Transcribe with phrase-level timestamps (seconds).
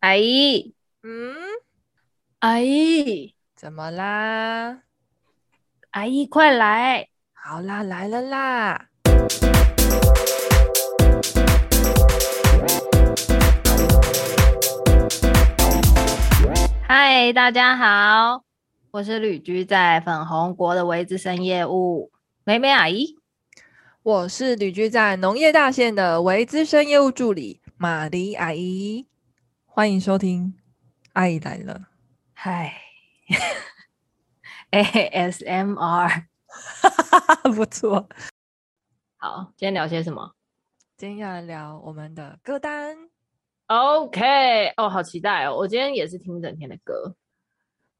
[0.00, 1.34] 阿姨，嗯，
[2.38, 4.78] 阿姨，怎么啦？
[5.90, 7.08] 阿姨，快来！
[7.34, 8.86] 好啦，来了啦！
[16.88, 18.44] 嗨，大家好，
[18.92, 22.10] 我是旅居在粉红国的维资深业务
[22.44, 23.18] 美美阿姨。
[24.02, 29.09] 我是旅居在农业大县的维资深业务助理玛丽阿姨。
[29.80, 30.52] 欢迎收听，
[31.14, 31.88] 阿姨来了。
[32.34, 32.70] 嗨，
[34.70, 36.26] ASMR，
[37.56, 38.06] 不错。
[39.16, 40.34] 好，今天聊些什么？
[40.98, 42.94] 今天要来聊我们的歌单。
[43.68, 45.56] OK，哦，好期待哦！
[45.56, 47.16] 我今天也是听整天的歌。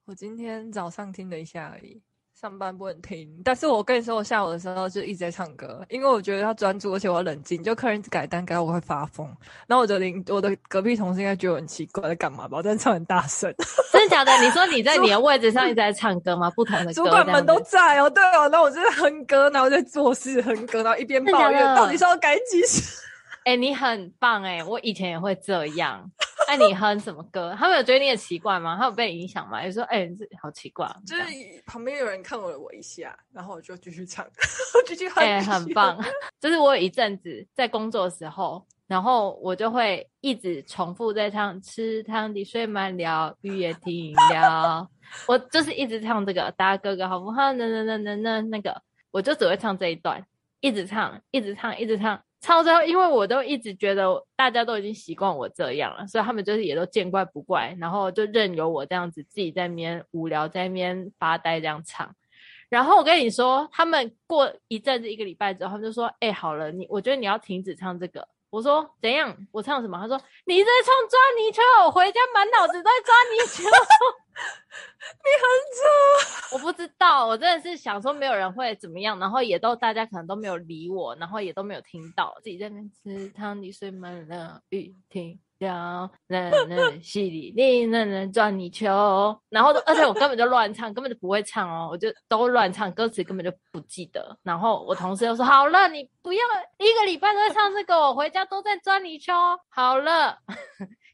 [0.05, 2.02] 我今天早上听了一下而已。
[2.41, 7.63] 上班不能听，但是我跟你说，我下午的时候就一直在唱歌，因为我觉得要专注，而且我要冷静。
[7.63, 9.27] 就客人改单改我会发疯，
[9.66, 12.57] 然后我的邻我的隔壁同事应该觉得我很奇怪，在干嘛吧？
[12.57, 13.55] 我在唱很 大声，
[13.93, 14.33] 真的假的？
[14.43, 16.51] 你说你在你的位置上一直在唱歌吗？
[16.52, 23.02] 不同的歌， 主管们都在哦，对哦，然后我就是哼歌，然后我在做事哼歌，然后一边抱怨到底是要改几时？
[23.45, 26.11] 哎、欸，你很棒哎、欸，我以前也会这样。
[26.56, 27.54] 那你哼什么歌？
[27.56, 28.76] 他们有觉得你很奇怪吗？
[28.76, 29.65] 他有被影响吗？
[29.65, 31.23] 有说：“哎、欸，这好奇怪。”就是
[31.65, 34.26] 旁边有人看了我一下，然后我就继续唱，
[34.87, 35.21] 继续哼。
[35.21, 35.96] 哎，很棒。
[36.40, 44.88] 就是我有一阵子在工作的时候，然后我就会一直重复在唱“吃汤底水满了，雨也停了”。
[45.28, 50.24] 我就是一直唱这个“大哥哥好不好？”那那那那那那个，我就只会唱这一段，
[50.60, 52.21] 一直唱，一直唱，一直唱。
[52.41, 62.15] 唱到最后，因为我都一直觉得大家都已经习惯我这样了，所以他们就是也都见怪不怪，然后就任由我这样子自己在那边无聊，在那边发呆这样唱。
[62.71, 69.34] 然后我跟你说，他们过一阵子一个礼拜之后，他们就说：“哎、好了，你我觉得你要停止唱这个。”我说：“怎样？
[69.53, 73.62] 我唱什么？”他说：“你在唱抓泥鳅，我回家满脑子都在抓泥鳅。
[75.22, 94.37] ”你很丑，我不知道，我真的是想说没有人会怎么样，然后也都大家可能都没有理我，然后也都没有听到，自己在那边吃汤你睡满了雨停了，那那淅沥沥那那抓泥鳅，然后而且我根本就乱唱，根本就不会唱哦，我就都乱唱，歌词根本就不记得。
[94.43, 96.41] 然后我同事又说：“好了，你不要
[96.78, 99.32] 一个礼拜都在唱这个，我回家都在转泥鳅。”
[99.71, 100.38] 好了，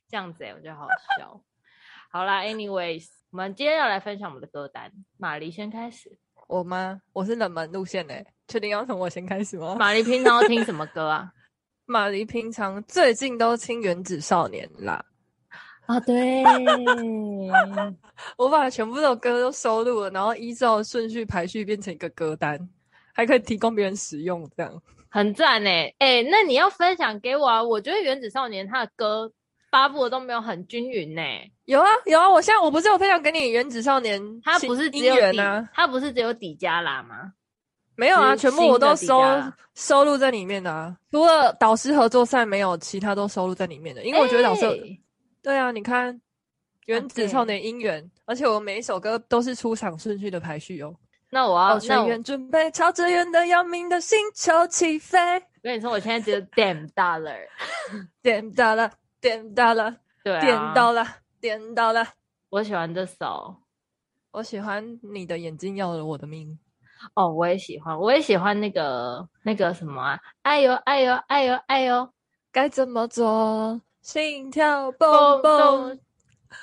[0.09, 1.41] 这样子哎，我觉得好笑。
[2.11, 3.07] 好啦，anyways。
[3.33, 6.17] 我们今天要来分享我们的歌单，玛丽先开始。
[6.49, 7.01] 我吗？
[7.13, 9.75] 我是冷门路线诶，确定要从我先开始吗？
[9.75, 11.29] 玛丽平常都听什么歌啊？
[11.87, 15.05] 玛丽平常最近都听原子少年啦。
[15.87, 16.43] 啊，对，
[18.37, 22.59] 我把全部的歌都收录了，然后依照顺序排序变成一个歌单，
[23.15, 25.71] 还可以提供别人使用，这样很赞呢。
[25.99, 27.63] 哎，那你要分享给我啊？
[27.63, 29.33] 我觉得原子少年他的歌。
[29.69, 31.53] 发布的都没有很均匀呢、欸。
[31.67, 37.33] 有啊有啊，我现在我不是有分享给你《原子少年》，他不是只有底啊，他不是只有底加啦吗？
[37.97, 39.21] 没有啊，全部我都收
[39.75, 40.97] 收录在里面的啊。
[41.11, 44.05] 除了导师合作赛没有，其他都收录在里面的。
[44.05, 45.01] 因为我觉得导师、欸，
[45.43, 46.15] 对啊，你看
[46.85, 50.95] 《原子少年》音源，而且我每一首歌都是出场顺序的排序哦。
[51.31, 55.19] 那我要那我准备朝着远的要命的星球起飞。
[55.19, 58.91] 我跟你说，我现在只有 damn dollar，damn dollar。
[59.21, 61.05] 点到了，对、啊，点到了，
[61.41, 62.07] 点到了。
[62.51, 63.57] 我喜欢这首，
[64.31, 66.57] 我喜欢你的眼睛要了我的命。
[67.15, 72.09] 哦，我也喜欢，我也喜欢那个那个什么啊，哎呦哎呦哎呦哎呦，
[72.53, 73.81] 该怎么做？
[74.03, 75.99] 心跳蹦蹦，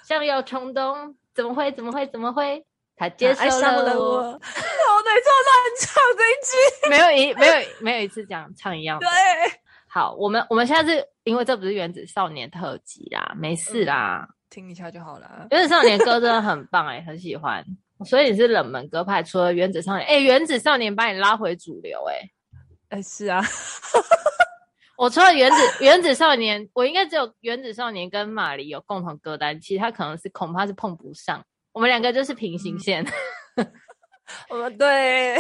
[0.04, 1.72] 像要冲动，怎么会？
[1.74, 2.08] 怎么会？
[2.08, 2.66] 怎么会？
[2.96, 4.06] 他接受了我。
[4.06, 9.06] 我， 我没错，乱唱这一句，没有一没有没有一次讲唱一样的。
[9.06, 9.60] 对。
[9.88, 15.48] 好，我们我们现在是因为这不是原子少年特辑啦，没事啦，嗯，听一下就好了。
[15.52, 17.64] 原子少年歌真的很棒哎，欸，很喜欢。
[18.06, 22.31] 所以你是冷门歌派，除了原子少年，哎，欸，原子少年把你拉回主流哎，欸，
[22.90, 23.42] 哎，欸，是啊。
[24.96, 31.44] 我除了原子原子少年，我应该只有原子少年跟玛丽有共同歌单，其他可能是恐怕是碰不上。
[31.72, 33.06] 我们两个就是平行线。
[34.50, 35.36] 我们对，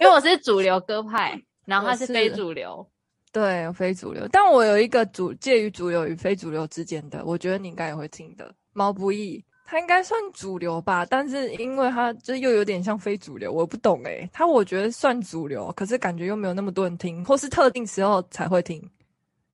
[0.00, 2.88] 因为我是主流歌派，然后他是非主流。
[3.32, 8.54] 对，非主流，但我有一个主介于主流与非主流之间的，我觉得你应该也会听的。
[8.72, 18.80] 毛不易，他应该算主流吧，但是因为他就又有点像非主流，我不懂诶，他我觉得算主流，可是感觉又没有那么多人听，或是特定时候才会听，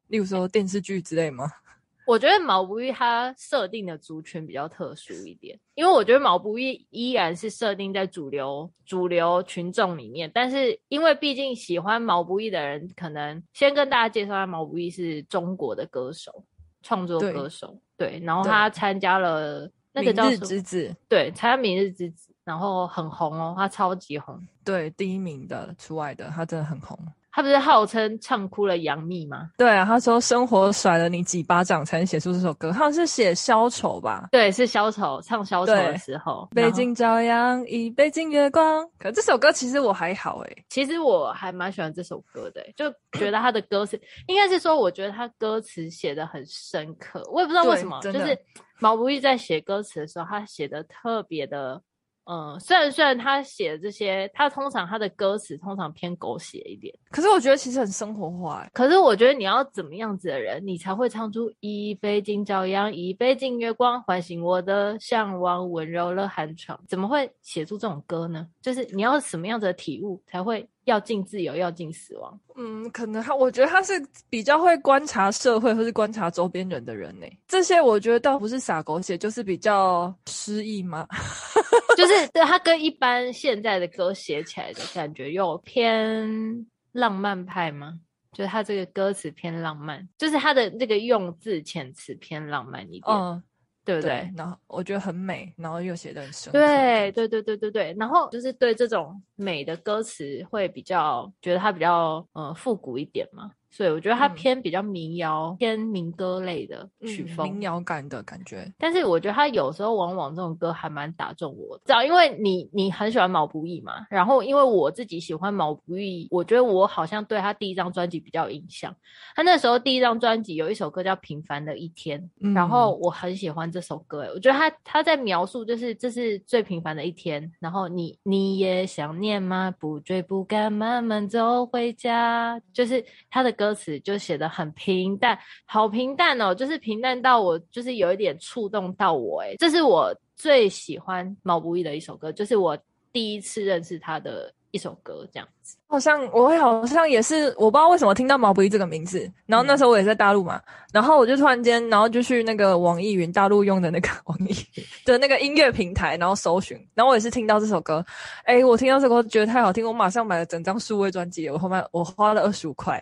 [0.07, 1.51] 例如说电视剧之类吗？
[2.07, 16.45] 我觉得毛不易他设定的族群比较特殊一点，因为我觉得毛不易依然是设定在主流主流群众里面，但是因为毕竟喜欢毛不易的人，可能先跟大家介绍下，毛不易是中国的歌手，
[16.83, 17.77] 创作歌手。
[17.97, 26.99] 对，然后他参加了那个叫明日之子，对，参加明日之子，然后很红哦，他超级红，对，第一名的除外的，他真的很红。
[27.37, 29.51] 他不是号称唱哭了杨幂吗？
[29.57, 34.29] 对啊，他说生活甩了你几巴掌才能写出这首歌，好像是写消愁吧？
[34.31, 36.49] 对，是消愁，唱消愁的时候。
[36.55, 38.89] 北京朝阳，以北京月光。
[39.01, 42.89] 可这首歌其实我还好诶、欸，其实我还蛮喜欢这首歌的、欸，就
[43.19, 47.21] 觉得他的歌词应该是说，我觉得他歌词写得很深刻。
[47.33, 48.39] 我也不知道为什么，就是
[48.85, 51.83] 毛不易在写歌词的时候，他写的特别的。
[52.27, 58.71] 嗯，虽然虽然他写的这些，他通常他的歌词通常偏狗血一点，可是我觉得其实很生活化欸。
[58.75, 66.79] 可是我觉得你要怎么样子的人，你才会唱出一杯敬朝阳，一杯敬月光，唤醒我的向往，温柔了寒窗。
[66.87, 68.47] 怎么会写出这种歌呢？
[68.61, 70.67] 就是你要什么样子的体悟才会？
[70.85, 72.39] 要尽自由，要尽死亡。
[72.57, 73.93] 嗯，可能他，我觉得他是
[74.29, 77.27] 比较会观察社会或是观察周边人的人呢。
[77.49, 81.07] 这些我觉得倒不是傻狗血，就是比较诗意嘛。
[81.97, 87.99] 就是对他跟一般现在的歌写起来的感觉又偏浪漫派吗？
[88.33, 93.17] 就是他这个歌词偏浪漫，就是他的那个用字遣词偏浪漫一点。
[93.17, 93.43] 嗯
[93.87, 94.33] 对不对，对？
[94.35, 96.51] 然后我觉得很美，然后又写得很深。
[96.55, 103.51] 对对对对对对，然后就是对这种美的歌词会比较觉得它比较呃复古一点嘛。
[103.71, 108.73] 所以我觉得它偏比较民谣、嗯、偏民歌类的曲风，嗯、民谣感的感觉。
[108.79, 112.05] 但是我觉得它有时候往往这种歌还蛮打中我的，知道？
[112.05, 118.95] 因为你你很喜欢毛不易嘛，然后因为我自己喜欢毛不易，我觉得我好像对他第一张专辑比较有印象。
[119.35, 124.23] 他那时候第一张专辑有一首歌叫《平凡的一天》，嗯，然后我很喜欢这首歌。
[124.23, 129.75] 哎，我觉得他他在描述就是这是最平凡的一天，然后你你也想念吗？
[129.79, 133.75] 不追不赶，慢慢走回家，就是他的歌。
[133.75, 142.79] 词就写得很平淡，好平淡哦，就是平淡到我就是有一点触动到我，诶，这是我最喜欢毛不易的一首歌，就是我
[143.13, 145.77] 第一次认识他的一首歌，这样子。
[145.87, 154.53] 好像我好像也是，我不知道为什么听到毛不易这个名字，然后那时候我也在大陆嘛，嗯、然后我就突然间，然后就去那个网易云大陆用的那个网易
[155.07, 158.05] 的那个音乐平台，然后搜寻，然后我也是听到这首歌，
[158.45, 163.01] 哎，我听到这首歌觉得太好听，我马上买了整张数位专辑，我后面我花了二十五块。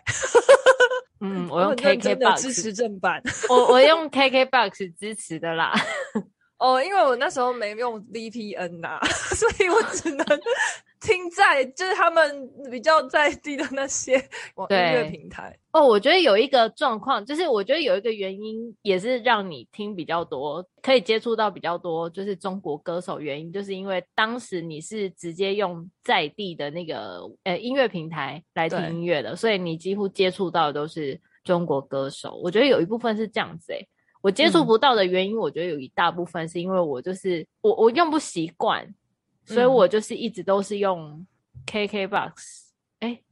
[1.21, 5.73] 嗯， 我用 KKBOX 支持正版， 我我用 KKBOX 支持的啦。
[6.59, 10.25] 哦，因为我那时候没用 VPN 呐、啊，所以我只能
[11.03, 14.15] 听在就是他们比较在地的那些
[14.55, 15.55] 网音乐平台。
[15.73, 23.19] 哦，我觉得有一个状况，就是我觉得有一个原因也是让你听比较多，可以接触到比较多，就是中国歌手。
[23.19, 32.39] 原因就是因为当时你是直接用在地的那个呃音乐平台来听音乐的，所以你几乎接触到的都是中国歌手。
[32.41, 33.87] 我觉得有一部分是这样子诶、欸。
[34.21, 38.87] 我接触不到的原因，我觉得有一大部分是因为我就是、嗯、我我用不习惯，
[39.45, 41.25] 所以我就是一直都是用
[41.65, 42.31] KKBOX。
[42.99, 43.23] 哎、欸，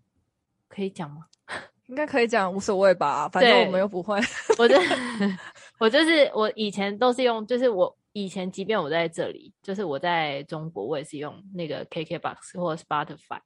[0.68, 1.26] 可以讲吗？
[1.88, 4.18] 应该可以讲，无所谓吧，反正我们又不会。
[4.58, 4.76] 我就
[5.80, 13.40] 我就是我以前都是用，就是我以前即便我在这里，就是我在中国，我也是用那个 KKBOX 或者 Spotify，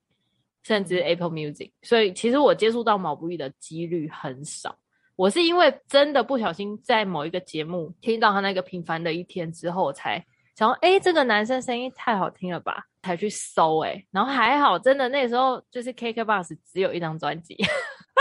[0.63, 1.71] 甚至 Apple Music。
[1.81, 4.77] 所以其实我接触到毛不易的几率很少。
[5.15, 10.23] 我是因为真的不小心在某一个节目听到他那个平凡的一天之后，才
[10.56, 17.57] 想说，哎，这个男生声音太好听了吧，才去搜哎、欸，然后还好，真的那时候就是 KKBOX 只有一张专辑，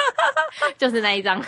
[0.76, 1.41] 就是那一张，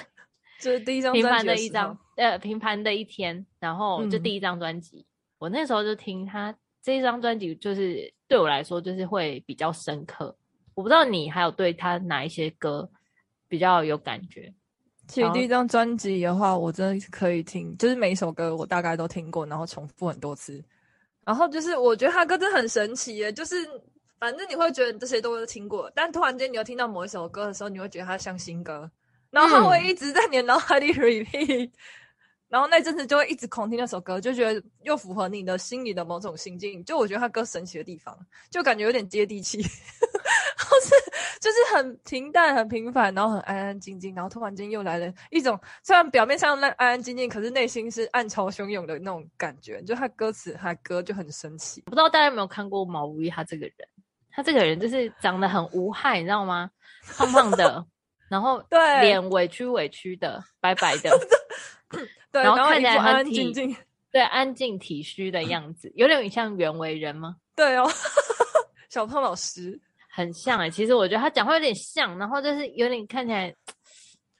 [0.61, 5.07] 就是第一张平凡的一张，呃，平凡的一天，然后就第一张专辑，嗯、
[5.38, 10.37] 我那时候就听他这一张专辑，就是对我来说就是会比较深刻。
[10.75, 12.88] 我不知道你还有对他哪一些歌
[13.49, 14.55] 比较有感觉。
[15.09, 20.62] 其实第一张专辑的话，我真的可以听，就是每一首歌我大概都听过，然后重复很多次。
[21.26, 23.56] 然后就是我觉得他歌真的很神奇耶，就是
[24.21, 28.88] 反正你会觉得这些都是听过，但突然间你又听到某一首歌的时候，你会觉得它像新歌，
[29.30, 31.73] 然后它会一直在你的脑海里 repeat，、嗯、
[32.49, 36.85] 然后那阵子就会一直狂听那首歌，就觉得又符合你的心里的某种心境。
[36.85, 38.16] 就我觉得他歌神奇的地方，
[38.49, 39.61] 就感觉有点接地气。
[40.82, 40.94] 是，
[41.40, 49.80] 就是很平淡、很平凡，然后很安安静静，然后突然间又来了一种，虽然表面上那安安静静，可是内心是暗潮汹涌的那种感觉。
[49.82, 51.80] 就他歌词，他歌就很神奇。
[51.82, 53.75] 不知道大家有没有看过毛不易他这个人？
[54.30, 56.70] 他这个人就是长得很无害，你知道吗？
[57.16, 57.87] 胖胖的，
[58.28, 61.11] 然后 对脸委屈委屈的，白白的，
[62.32, 63.75] 对，然后看起来很安安静静，
[64.11, 67.37] 对，安静体虚的样子，有点像袁惟仁吗？
[67.54, 67.88] 对哦，
[68.90, 69.80] 小胖老师。
[70.16, 73.54] 很像哎、欸，其实我觉得他讲话有点像，然后就是有点看起来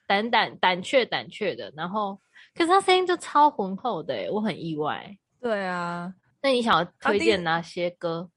[0.07, 2.19] 胆胆胆怯胆怯的，然后
[2.55, 5.15] 可是他声音就超浑厚的，我很意外。
[5.39, 8.27] 对啊，那你想要推荐哪些歌？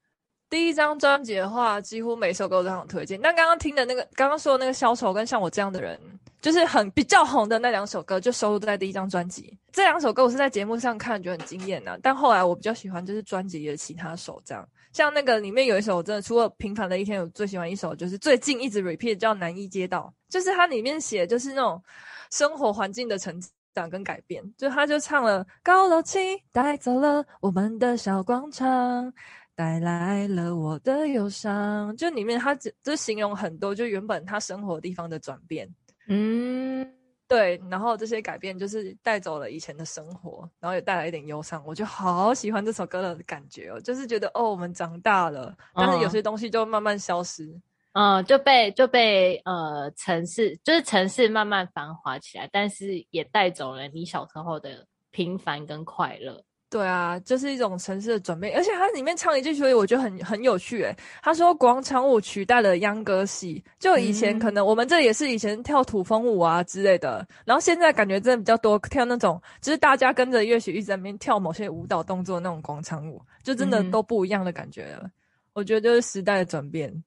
[0.51, 3.19] 第一张专辑的话，几乎每首歌我都想推荐。
[3.23, 5.99] 但刚刚听的那个，刚刚说的那个消愁跟像我这样的人，
[6.43, 9.57] 就是很比较红的那两首歌，就收录在第一张专辑。
[9.73, 11.97] 这两首歌我是在节目上看，觉得很惊艳呐。
[12.03, 21.83] 但后来我比较喜欢就是专辑里的其他首，这样像那个里面有一首真的，除了平凡的一天，我最喜欢一首就是最近一直 repeat 叫《南一街道》，就是它里面写就是那种
[22.31, 23.41] 生活环境的成
[23.75, 24.43] 长跟改变。
[24.57, 26.19] 就他就唱了高楼起，
[26.53, 29.13] 带走了我们的小广场。
[29.57, 35.69] 带来了我的忧伤，就里面他只就形容很多，就原本他生活地方的转变，
[36.09, 36.91] 嗯，
[37.31, 47.45] 对，然后这些改变就是带走了以前的生活，然后也带来一点忧伤，我就好喜欢这首歌的感觉哦，就是觉得哦，我们长大了，但是有些东西就慢慢消失，
[47.93, 56.43] 嗯，嗯，就被就被呃城市，就是城市慢慢繁华起来，但是也带走了你小时候的平凡跟快乐。
[56.71, 60.85] 对啊，就是一种城市的转变，而且它里面唱一句，所以我觉得很很有趣。
[60.85, 75.11] 诶，他说广场舞取代了秧歌戏，就以前可能我们这也是以前跳土风舞啊之类的，然后现在感觉真的比较多跳那种，就是大家跟着乐曲一直在那边跳某些舞蹈动作那种广场舞，就真的都不一样的感觉了。
[75.55, 77.03] 我觉得就是时代的转变，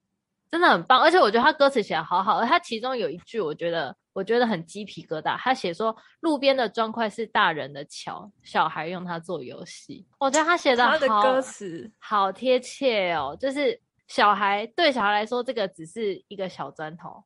[0.51, 0.99] 真的很棒。
[0.99, 3.95] 而且我觉得他歌词写的好好，而他其中有一句，我觉得。
[4.13, 5.35] 我觉得很鸡皮疙瘩。
[5.37, 10.05] 他写说，路边的砖块是大人的桥，小孩用它做游戏。
[10.19, 13.35] 我觉得他写的，他的歌词好贴切哦。
[13.39, 17.23] 就是小孩对小孩来说，这个只是一个小砖头，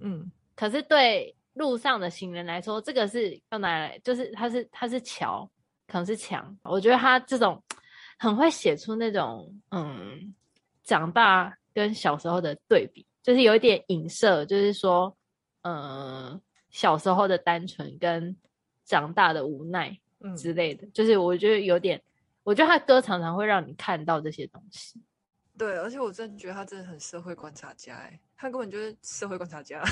[0.00, 5.48] 嗯，可是对路上的行人来说，这个是要拿来，就是它是它是桥，
[5.86, 6.58] 可能是墙。
[6.64, 7.62] 我觉得他这种
[8.18, 10.34] 很会写出那种嗯，
[10.82, 15.16] 长大跟小时候的对比，就是有一点影射，就是说。
[15.62, 18.36] 嗯，小时候的单纯跟
[18.84, 19.98] 长大的无奈
[20.36, 22.02] 之类的，嗯、就是我觉得有点，
[22.42, 25.02] 我觉得他歌常常会让你看到这些东西。
[25.56, 29.82] 对，而且我真的觉得他真的很社会观察家，哎，他根本就是社会观察家。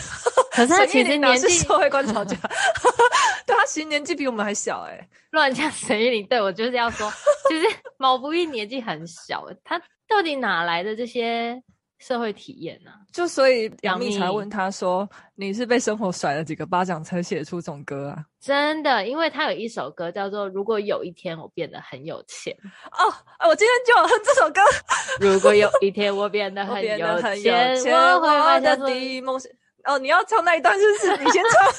[0.53, 2.37] 可是 他其实年纪社会观察家，
[3.45, 6.11] 对他其实年纪比我们还小，哎，乱讲谁？
[6.11, 7.11] 你对我就是要说，
[7.49, 7.67] 其实
[7.99, 11.61] 毛不易年纪很小，他到底哪来的这些？
[11.99, 13.01] 社会体验呢、啊？
[13.13, 22.55] 就所以杨幂才问他说：“你是被生活甩了几个巴掌才写出这种歌啊？”真的，因为他有一首歌叫做《如果有一天我变得很有钱》
[22.93, 23.13] 哦，
[23.49, 24.61] 我今天就要哼这首歌。
[25.21, 29.51] 如果有一天我变得很有钱，我会买下第一梦想。
[29.85, 31.25] 哦，你要唱那一段是不是？
[31.25, 31.67] 你先唱。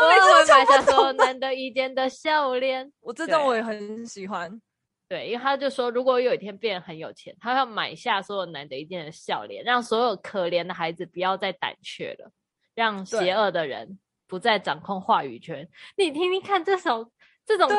[0.00, 2.92] 我会买下说难得一见的笑脸。
[3.00, 4.60] 我这段我也很喜欢。
[5.08, 12.30] 对，因为他就说，如果有一天变得很有钱，他要买下所有难得一见的笑脸，让所有可怜的孩子不要再胆怯了，
[12.74, 15.66] 让邪恶的人不再掌控话语权。
[15.96, 17.10] 你听听看，这首
[17.46, 17.74] 这种歌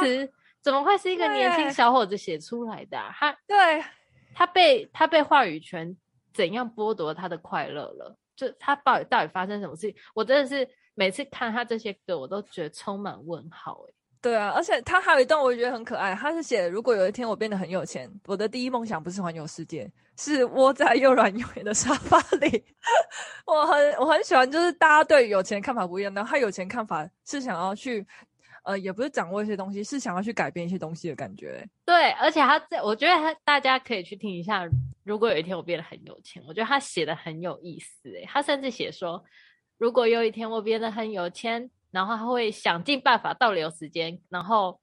[0.00, 0.28] 词、啊、
[0.60, 3.10] 怎么会是一个年轻小伙子写出来的、啊？
[3.18, 3.82] 他对
[4.34, 5.96] 他被他被话语权
[6.34, 8.14] 怎样剥夺他的快乐了？
[8.36, 9.96] 就他到底到底发生什么事情？
[10.14, 22.64] 我真的是每次看他这些歌，我都觉得充满问号、欸对啊，而且他还有一段我也觉得很可爱，他是写如果有一天我变得很有钱，我的第一梦想不是环游世界，是窝在又软又软的沙发里。
[23.44, 28.06] 我很我很喜欢，就是大家对有钱看法不一样，然后他有钱看法是想要去，
[28.62, 31.62] 呃，也不是掌握一些东西，是想要去改变一些东西的感觉。
[31.84, 34.66] 对，而且他在，我觉得他大家可以去听一下，
[35.04, 38.08] 如果有一天我变得很有钱，我觉得他写的很有意思。
[38.08, 39.22] 诶，他甚至写说，
[39.76, 41.68] 如果有一天我变得很有钱。
[41.94, 44.78] 然后他会想尽办法倒流时间，然后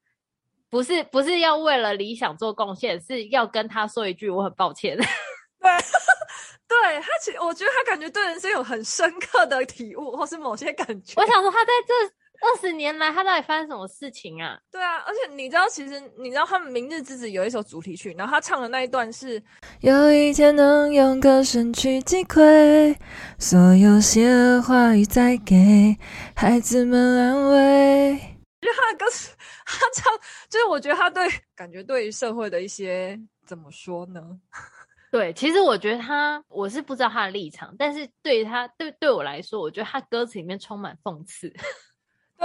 [0.69, 4.95] 不是不是要为了理想做贡献，是要跟他说一句我很抱歉。
[4.97, 5.03] 对，
[6.67, 11.13] 对他其实我觉得他感觉对人生有很深刻的体悟，或是某些感觉。
[11.21, 12.15] 我想说他在这。
[12.41, 14.59] 二十年来，他到底发生什么事情啊？
[14.71, 19.41] 对啊，而且你知道，其实你知道，他们《明日之子》有一首主题曲，然后他唱的那一段是：
[19.81, 22.95] 有一天能用歌声去击溃
[23.37, 25.95] 所有邪恶话语，再给
[26.35, 28.17] 孩子们安慰。
[28.59, 30.11] 就他的歌词，他唱，
[30.49, 34.21] 就是我觉得他对感觉对于社会的一些怎么说呢？
[35.11, 41.53] 对，其实我觉得他，我是不知道他的立场，但是对于他，对对我来说，我觉得他歌词里面充满讽刺。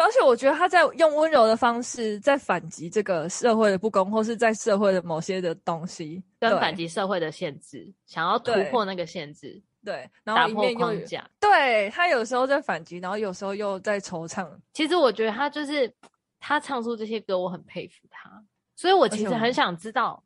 [0.03, 11.31] 而且我觉得他在用温柔的方式在反击这个社会的不公，或是在社会的某些的东西，跟反击社会的限制，想要突破那个限制，对，然后一面又打破框架。
[11.41, 14.47] 对，他有时候在反击，然后有时候又在惆怅。
[14.75, 15.91] 其实我觉得他就是
[16.39, 18.31] 他唱出这些歌，我很佩服他。
[18.77, 20.23] 所以我其实很想知道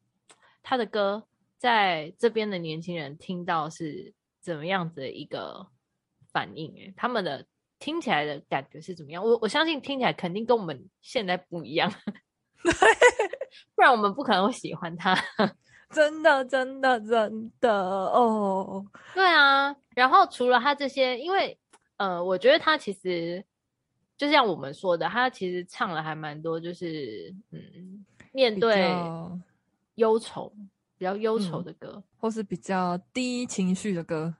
[0.63, 1.23] 他的歌
[1.59, 4.13] 在这边的年轻人听到是
[4.43, 5.65] 怎么样子的一个
[6.33, 6.75] 反应？
[6.75, 7.47] 诶，他们的。
[7.81, 9.25] 听起来的感觉是怎么样？
[9.25, 11.91] 我我相信听起来肯定跟我们现在不一样，
[12.63, 12.73] 对，
[13.75, 15.17] 不然我们不可能会喜欢他。
[15.91, 18.87] 真的，真的，真的哦。
[19.13, 21.59] 对啊，然后除了他这些，因为
[21.97, 23.45] 呃，我觉得他其实
[24.17, 28.95] 就像我们说的，他其实唱了还蛮多，就是嗯，面对
[29.97, 30.53] 忧愁，
[30.97, 34.33] 比较忧愁的歌，嗯，或是比较低情绪的歌。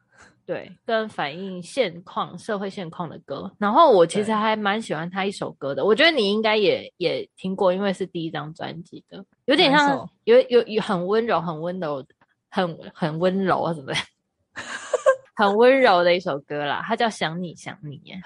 [0.51, 3.49] 对，跟反映现况、社会现况的歌。
[3.57, 12.05] 然后我其实还蛮喜欢他一首歌的，我觉得你应该也也听过，因为是第一张专辑的，有点像有有有很温柔、很温柔、
[12.49, 13.99] 很很温柔啊怎么的，
[15.37, 16.83] 很温柔的一首歌啦。
[16.85, 18.21] 它叫《想你想你》耶，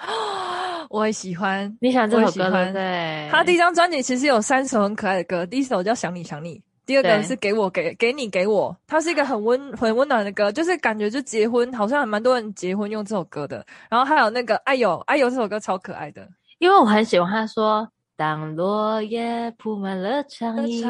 [0.89, 1.77] 我也喜欢。
[1.79, 2.73] 你喜欢这首歌对？
[2.73, 6.57] 对，他第一张专辑其实有三首很可爱的歌，第一首叫《想你想你》。
[6.87, 13.65] 第二个是给我给给你给我，它是一个很温很温暖的歌，就是感觉就结婚，好像还蛮多人结婚用这首歌的。
[13.89, 20.83] 然后还有那个哎呦哎呦这首歌超可爱的，因为我很喜欢他说，当落叶铺满了长衣，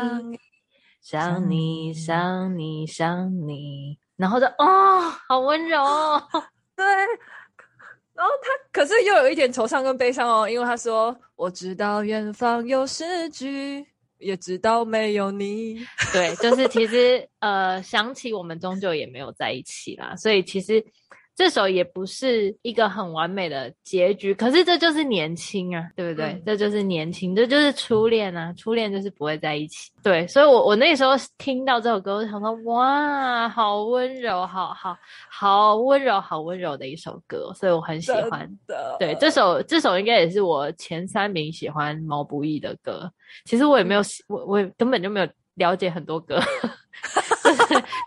[1.00, 6.22] 想你想你想你，然后就哦好温柔哦，
[6.74, 6.84] 对，
[8.14, 13.86] 然后他可是又有一点惆怅跟悲伤哦，因为他说我知道远方有诗句。
[14.25, 15.76] 也知道没有你，
[16.12, 20.85] 对，就是其实呃，想起我们终究也没有在一起啦，所以其实。
[21.36, 26.26] 这首也不是一个很完美的结局，可是这就是年轻啊，对不对？
[26.26, 28.52] 嗯、这就是年轻，这就是初恋啊！
[28.56, 30.26] 初恋就是不会在一起，对。
[30.28, 34.96] 所以我，我我那时候听到这首歌，我想说，哇，好温柔，好好
[35.28, 38.48] 好温柔，好温柔的一首歌，所以我很喜欢。
[38.98, 43.10] 对，这首这首应该也是我前三名喜欢毛不易的歌。
[43.44, 46.40] 其实我也没有，我我也根本就没有了解很多歌。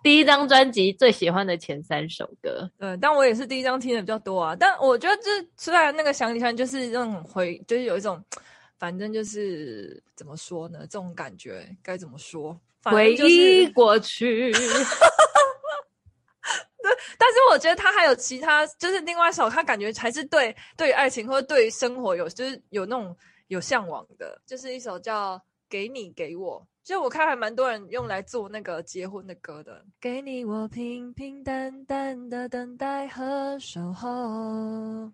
[0.04, 4.56] 第一张专辑最喜欢的前三首歌， 对，但我也是第一张听的比较多啊。
[4.58, 8.24] 但我觉得这虽然那个想你想就是那种回，就是有一种，
[8.80, 10.80] 反正就是怎么说呢？
[10.82, 12.60] 这种感觉该怎么说？
[12.84, 14.52] 回忆过去。
[16.82, 23.14] 对，但是我觉得他还有其他，就是另外一首，他感觉还是对对爱情或者对生活有，就是有那种
[23.48, 25.36] 有向往的，就是一首叫
[25.70, 26.62] 《给你给我》。
[26.88, 29.84] 就我看还蛮多人用来做那个结婚的歌的。
[30.00, 35.12] 给你我平平淡淡的等待和守候，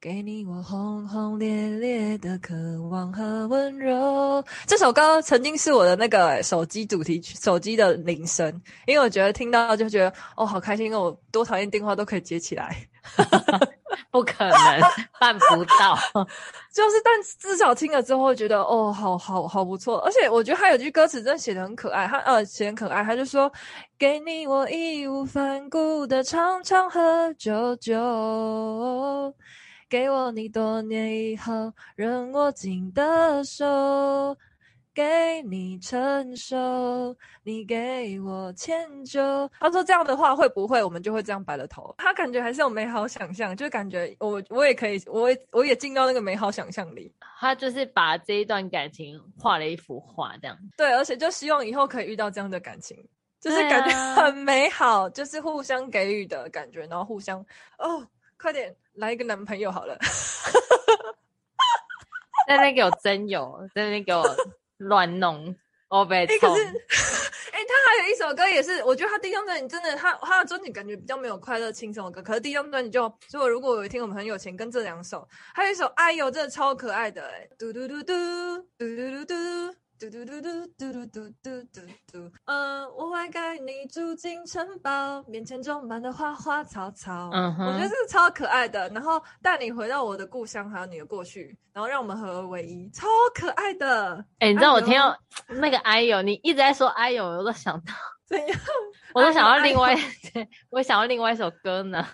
[0.00, 2.54] 给你我轰轰烈烈的渴
[2.90, 4.42] 望和温柔。
[4.66, 8.48] 这首歌曾经是我的那个手机主题曲，手机的铃声，
[8.86, 12.88] 因为我觉得听到就觉得哦好开心，因为我多讨厌电话都可以接起来。
[14.10, 14.80] 不可能
[15.20, 15.98] 办不到，
[16.74, 19.98] 就是，但至少听了之后觉得，哦，好好好不错。
[20.00, 23.50] 而且我觉得他有句歌词真的写得很可爱，他呃写很可爱，他就说
[23.96, 29.32] ：“给你我义无反顾的长长和久久，
[29.88, 34.36] 给我你多年以后仍握紧的手。”
[34.94, 39.50] 给你承受，你给我迁就。
[39.58, 41.92] 他说这样的话会不会我们就会这样白了头？
[41.98, 47.12] 他感觉还是有美好想象，就感觉我我也可以，我也我也进到那个美好想象里。
[47.40, 50.56] 他就是把这一段感情画了一幅画，这样。
[50.76, 52.96] 对，而且就希望以后可以遇到这样的感情，
[53.40, 57.44] 就是感觉很美好，就是互相给予的感觉，然后互相
[57.78, 58.06] 哦，
[58.38, 59.98] 快点来一个男朋友好了，
[62.46, 64.24] 在那边给我真有，在那边给我。
[64.84, 65.54] 乱弄，
[65.88, 78.12] 哦被哎，可是，哎、欸，他还有一首歌也是，我觉得他第一张专辑真的，他他的专辑感觉比较没有快乐轻松的歌，可是第一张专辑就，所以如果有一天我们很有钱，跟这两首，还有一首，哎呦，真的超可爱的、欸，哎，嘟嘟嘟嘟，
[78.78, 79.83] 嘟嘟嘟嘟。
[80.04, 81.80] 嘟嘟嘟嘟嘟嘟嘟嘟嘟
[82.12, 87.30] 嘟，嗯，我会带你住进城堡，面前种满了花花草草。
[87.32, 88.86] 嗯哼，我觉得这个超可爱的。
[88.90, 94.16] 然后带你回到我的故乡，还有你的过去，然后让我们合而为一，超可爱的。
[94.40, 95.16] 哎、欸，你知道我听到
[95.48, 97.94] 那个哎呦，你一直在说哎呦，我都想到
[98.26, 98.58] 怎样？
[99.14, 99.96] 我都想到另外，
[100.68, 102.06] 我想到另外一首歌呢。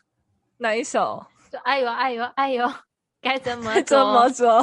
[0.59, 1.27] 哪一首？
[1.51, 2.73] 就哎呦哎呦哎呦，
[3.21, 3.83] 该怎么做？
[3.83, 4.59] 怎么做？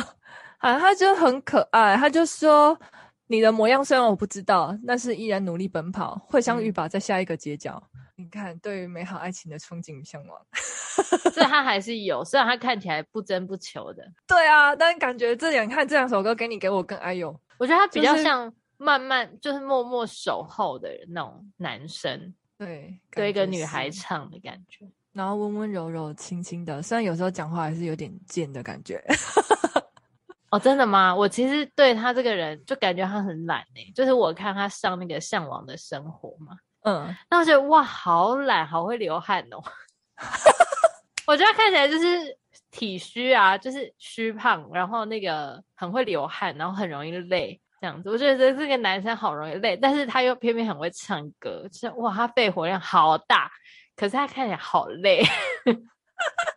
[0.60, 2.80] 啊，他就很可爱，他就说。
[3.28, 7.82] 你的模样虽然我不知道，但是依然努力奔跑，会相遇吧，在下一个街角。
[7.94, 10.42] 嗯、你看，对于美好爱情的憧憬与向往，
[11.34, 14.04] 所以他还是有，虽然他看起来不争不求的。
[14.26, 29.04] 对啊，但感觉这两看这两首歌，给你给我更爱有，我觉得他比较像慢慢就是默默守候的那种男生，对，对一个女孩唱的感觉，然后温温柔柔、轻轻的，虽然有时候讲话还是有点贱的感觉。
[30.50, 31.14] 哦，真的吗？
[31.14, 39.62] 我其实对他这个人就感觉他很懒诶、欸，就是我看他上那个向往的生活嘛，嗯，那我觉得哇，好懒，好会流汗哦。
[41.28, 42.38] 我觉得他看起来就是
[42.72, 48.10] 体虚啊，就是虚胖，然后那个很会流汗，然后很容易累这样子。
[48.10, 53.52] 我觉得这个男生好容易累，但是他又偏偏很会唱歌，就是哇，他肺活量好大，
[53.98, 55.22] 可是他看起来好累。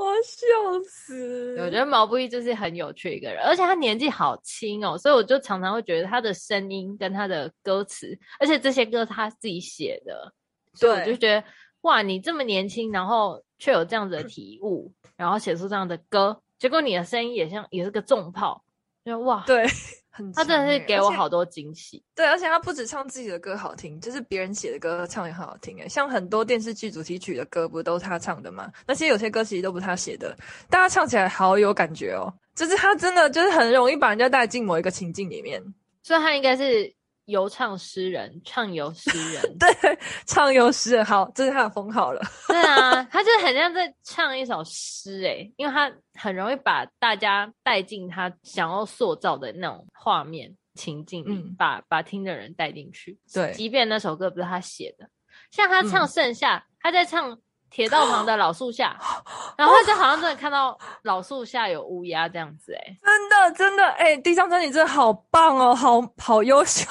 [0.00, 1.56] 我笑死！
[1.60, 10.32] 我觉得毛不易就是很有趣一个人，而且他年纪好轻哦，所以我就常常会觉得他的声音跟他的歌词，而且这些歌他自己写的，
[10.72, 11.44] 所以我就觉得
[11.82, 18.64] 哇，你这么年轻，然后却有这样子的体悟，然后写出这样的歌，结果你的声音也像也是个重炮，
[19.04, 19.66] 就哇，对。
[20.34, 25.88] 他真的是给我好多惊喜，对，而且他不止唱自己的歌好听，就是别人写的歌唱也很好听诶。
[25.88, 28.70] 像很多电视剧主题曲的歌，不都是他唱的吗？
[28.86, 30.36] 那些有些歌其实都不是他写的，
[30.68, 32.32] 但他唱起来好有感觉哦。
[32.54, 35.62] 就是他真的就是很容易把人家带进某一个情境里面，
[36.02, 36.92] 所以他应该是。
[37.30, 42.20] 游唱诗人，唱游诗人， 对，唱游诗人，好，这是他的封号了。
[42.48, 53.18] 对啊，他就很像在唱一首诗，诶，因为他很容易把大家带进他想要塑造的那种画面情境里，嗯、把把听的人带进去。
[53.32, 55.08] 对，即便那首歌不是他写的，
[55.50, 57.38] 像他唱《盛夏》，嗯，他在唱。
[57.70, 58.96] 铁道旁的老树下，
[59.56, 66.84] 然后就好像真的看到老树下有乌鸦这样子、欸，哎，真的真的，哎、欸，第一张专辑真的好棒哦，好好优秀，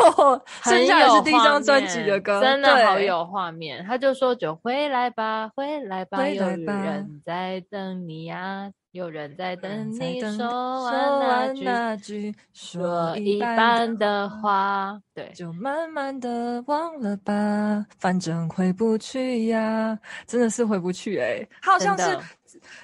[0.63, 3.85] 剩下也是第一张专辑的歌，真的好有画面。
[3.85, 10.79] 他就说：“就回来吧，回来吧，有人在等你呀。”有人在等你说
[11.19, 22.17] 完那句说一半的话，对，就慢慢的忘了吧，反正回不去呀，真的是回不去哎、欸，好像是，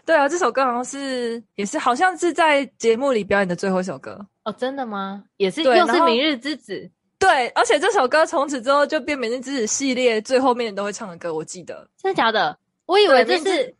[0.05, 5.23] 对啊，这首歌好像是也是好像是在节目里表演的最后一首歌哦，真的吗？
[5.37, 6.87] 也是，又是明日之子，
[7.17, 12.55] 对，而且这首歌从此之后就变明日之子系列最后面都会唱的歌，我记得，真的假的？
[12.85, 13.75] 我以为这是。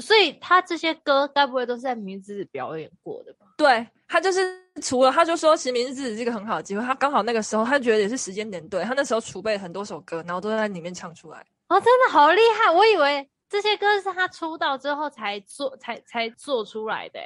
[0.00, 3.46] 所以他这些歌该不会都是在《明日之子》表演过的吧？
[3.56, 4.40] 对，他就是
[4.80, 11.44] 除了他就说，其实《明日之子》是一个很好的机会，他刚好那个时候他觉得也是时间点对，他那时候储备很多首歌，然后都在里面唱出来。
[11.68, 12.72] 哦，真的好厉害！
[12.72, 17.20] 我以为这些歌是他出道之后才做、才才做出来的。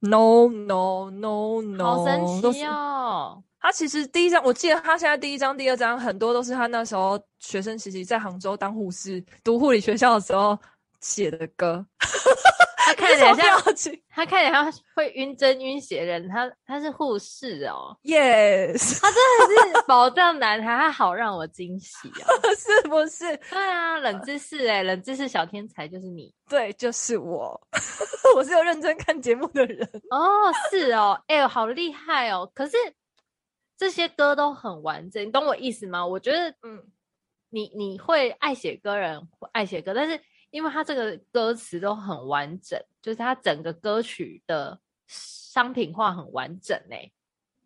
[0.00, 3.42] No No No No，好神奇哦！
[3.60, 10.58] 他其实第一张，我记得他现在第一张、第二张很多都是他那时候学生时期在杭州当护士、读护理学校的时候。
[11.00, 11.86] 写的歌，
[12.76, 13.62] 他看起来像
[14.12, 22.26] 他看起来像会晕针晕血的人，他他是护士哦，Yes， 他真的是宝藏男孩，他好让我惊喜啊，
[22.58, 23.36] 是不是？
[23.50, 27.58] 对啊，冷知识哎，冷知识小天才就是你，对，就是我，
[28.36, 32.50] 我是有认真看节目的人哦，是哦，哎呦，好厉害哦！
[32.54, 32.76] 可是
[33.78, 36.04] 这些歌都很完整，你懂我意思吗？
[36.04, 36.82] 我觉得，嗯，
[37.48, 40.20] 你你会爱写歌人爱写歌，但是。
[40.50, 46.96] 因为他这个歌词都很完整，就是他整个歌曲的商品化很完整呢。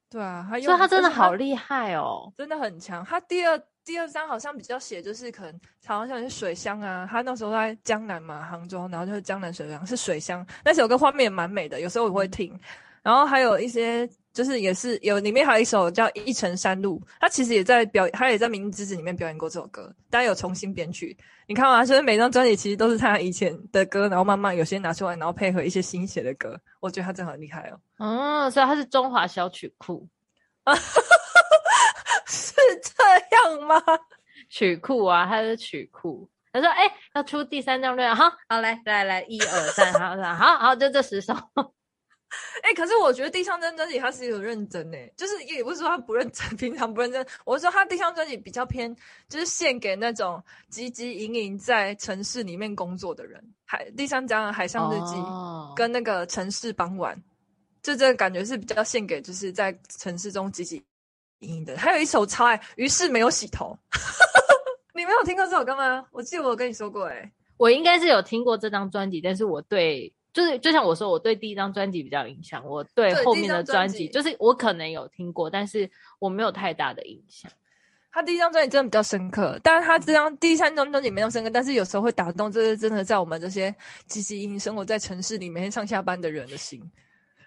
[0.09, 3.05] 对啊，他所以他真的好厉害哦，真的很强。
[3.05, 12.55] 他第二第二张好像比较写，就是可能好像像是水乡啊，他那时候在江南嘛，杭州，然后就是江南水乡是水乡，那首歌画面也蛮美的，有时候我会听。
[12.55, 12.61] 嗯、
[13.03, 14.09] 然后还有一些。
[14.35, 21.17] 就是也是有里面还有一首叫《一程山路》，他其实也在表，他也在《明日之子》里面表演过这首歌，大家有重新编曲。
[21.47, 26.61] 你看嘛，所以每张专辑其实都是他以前的歌，然后慢慢有些拿出来，然后配合一些新写的歌。
[26.81, 27.79] 我觉得他真的很厉害哦。
[27.99, 30.07] 嗯，所以他是中华小曲库
[30.65, 30.75] 啊，
[32.27, 33.05] 是这
[33.37, 33.81] 样吗？
[34.49, 36.29] 曲库啊，他是曲库。
[36.53, 41.35] 他说：“哎、欸，要出第三张专辑，好，好来来来，一二三，好，好好，就这十首。”
[42.63, 47.25] 哎、 欸，可是我觉得第一张专辑他是有认真诶，就是也不是说他不认真， 平常不认真。
[47.45, 48.95] 我是说他第一张专辑比较偏，
[49.29, 53.43] 就是献给那种汲汲营营在城市里面工作的人。
[53.65, 55.15] 海第三张《海上日记》
[55.75, 57.17] 跟那个《城市傍晚》，
[57.83, 60.81] 就这个感觉是比较献给就是在城市中汲汲
[61.41, 61.77] 营营的。
[61.77, 63.77] 还有一首超爱，于是没有洗头。
[64.95, 66.07] 你没有听过这首歌吗？
[66.13, 70.13] 我记得我有跟你说过，诶，我应该是有听过这张专辑，但是我对。
[70.35, 77.51] 就是就像我说，我对第一张专辑比较有印象，我对后面的专辑就是我可能有听过，但是我没有太大的印象。
[78.13, 83.71] 他第一张专辑真的比较深刻，但是他这张第三张专辑没那么深刻，但是有时候会打动，就是真的在我们这些
[84.09, 86.83] 汲汲营营生活在城市里每天上下班的人的心。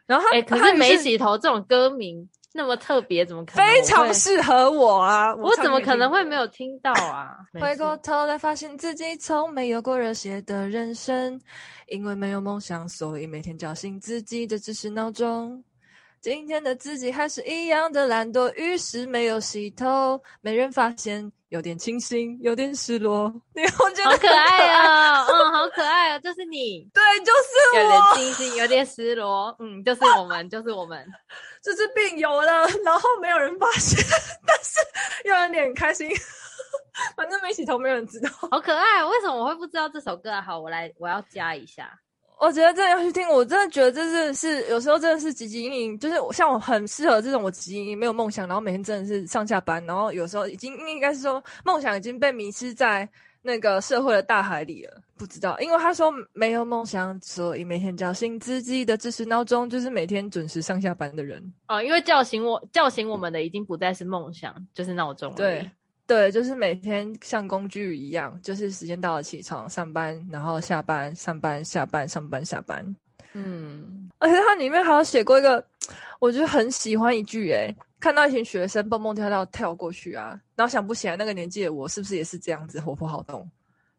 [0.05, 2.27] 然后他，哎、欸，可是没洗头这种歌名。
[2.57, 3.65] 那么特别，怎么可能？
[3.67, 5.33] 非常适合我啊！
[5.35, 7.37] 我怎么可能会没有听到啊？
[7.61, 11.39] 回过头来，发现自己从没有过热血的人生，
[11.87, 15.63] 因为没有梦想，所以每天叫醒自己的只是闹钟。
[16.19, 23.33] 今天的自己还是一样的懒惰，于是没有洗头，没人发现，有点清新，有点失落。
[23.55, 31.05] 你我觉得好可爱啊、哦， 嗯，好可爱啊、哦，就是你， 对，就是我，有点清新，有点失落，嗯，就是我们，就是我们，
[31.61, 34.03] 这是病有了，然后没有人发现，
[34.45, 34.79] 但是
[35.25, 36.09] 又有点开心，
[37.15, 39.05] 反正没洗头，没有人知道，好可爱。
[39.05, 40.41] 为什么我会不知道这首歌啊？
[40.41, 41.97] 好，我来，我要加一下。
[42.39, 53.07] 我觉得真的要去听，我真的觉得这是是有时候真的是汲汲营营，就是像我很适合这种我汲汲营营没有梦想，然后每天真的是上下班，然后有时候已经应该是说梦想已经被迷失在
[53.41, 65.37] 那个社会的大海里了，不知道，因为他说没有梦想，所以每天叫醒自己的只是闹钟，就是每天准时上下班的人哦，因为叫醒我叫醒我们的已经不再是梦想，就是闹钟了。
[65.37, 65.69] 对。
[66.07, 72.95] 对，就是每天像工具一样，就是时间到了起床上班，然后下班上班下班上班下班。
[73.33, 75.63] 嗯，而且它里面还有写过一个，
[76.19, 83.47] 我觉得很喜欢一句，诶看到一群学生蹦蹦跳跳跳过去啊，然后想不起来那个年纪的我是不是也是这样子活泼好动？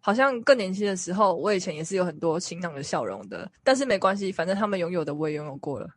[0.01, 5.89] 好像更年轻的时候，我以前也是有很多晴朗的笑容的，但是没关系，反正他们拥有的我也拥有过了。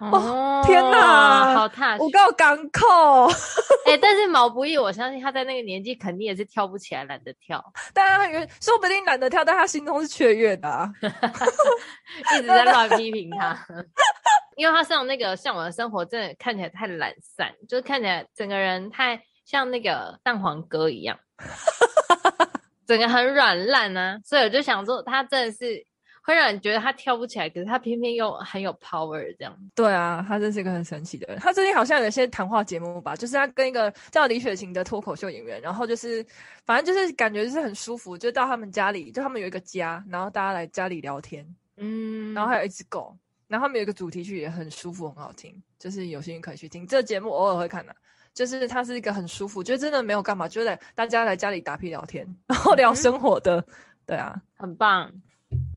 [0.00, 2.02] 哦，天哪，好踏实！
[2.02, 3.26] 我告港口，
[3.84, 7.62] 哎、欸，但是毛不易，我相信他在那个年纪肯定也是跳不起来，懒得跳。
[7.92, 10.90] 但他说不定懒得跳，但他心中是雀跃的、啊，
[12.34, 13.54] 一直在乱批评他，
[14.56, 21.18] 因为他上那个向往的生活，真的看起来太懒散，就是看起来整个人太像那个蛋黄哥一样，
[22.86, 24.18] 整个很软烂啊。
[24.24, 25.89] 所以我就想说，他真的是。
[26.30, 29.56] 会让你觉得他跳不起来，可是他偏偏又很有 power，这样。
[29.74, 31.38] 对啊，他真是一个很神奇的人。
[31.38, 36.24] 他最近好像有一些谈话节目吧，就是他跟一个叫李雪琴的脱口秀演员，然后就是
[36.64, 43.16] 反正就是感觉就是很舒服，就到他们家里，就他们有一个家，然后大家来家里聊天，嗯，然后还有一只狗，
[43.48, 46.86] 然后他们有一个主题曲也很舒服，很好听，就是有兴趣可以去听。
[46.86, 47.94] 这个节目偶尔会看的，
[48.32, 53.64] 就是它是一个很舒服，就真的没有干嘛，就在大家来家里打屁聊天，然后聊生活的，嗯、
[54.06, 55.10] 对啊，很棒。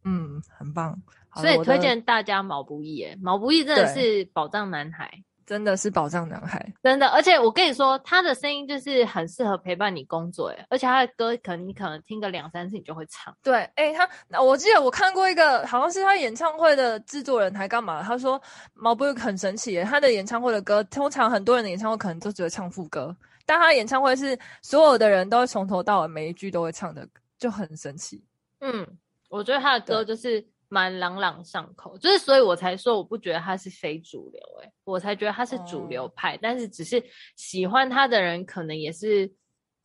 [0.04, 0.98] 嗯，很棒，
[1.36, 3.02] 所以推荐大家毛不易。
[3.04, 5.10] 诶，毛不易真的是宝藏男孩，
[5.46, 7.08] 真的是宝藏男孩，真的。
[7.08, 13.36] 而且我跟你说，他的声音就是很适合陪伴你工作，哎，而且他的歌可能你可能听个两三次你就会唱。
[13.42, 18.04] 对，诶，他，我记得我看过一个，好像是他演唱会的制作人还干嘛？
[18.04, 18.42] 他说
[18.74, 27.08] 毛不易很神奇，诶，他的演唱会的歌，通常很多人的演唱会可能都只会唱副歌，但他演唱会是所有的人都会从头到尾每一句都会唱的，
[27.40, 28.24] 就很神奇。
[28.60, 28.86] 嗯。
[29.34, 37.04] 我觉得他的歌就是蛮朗朗上口，就是所以我才说我不觉得他是非主流，欸，诶我才觉得他是主流派，哦，但是只是
[37.36, 39.32] 喜欢他的人可能也是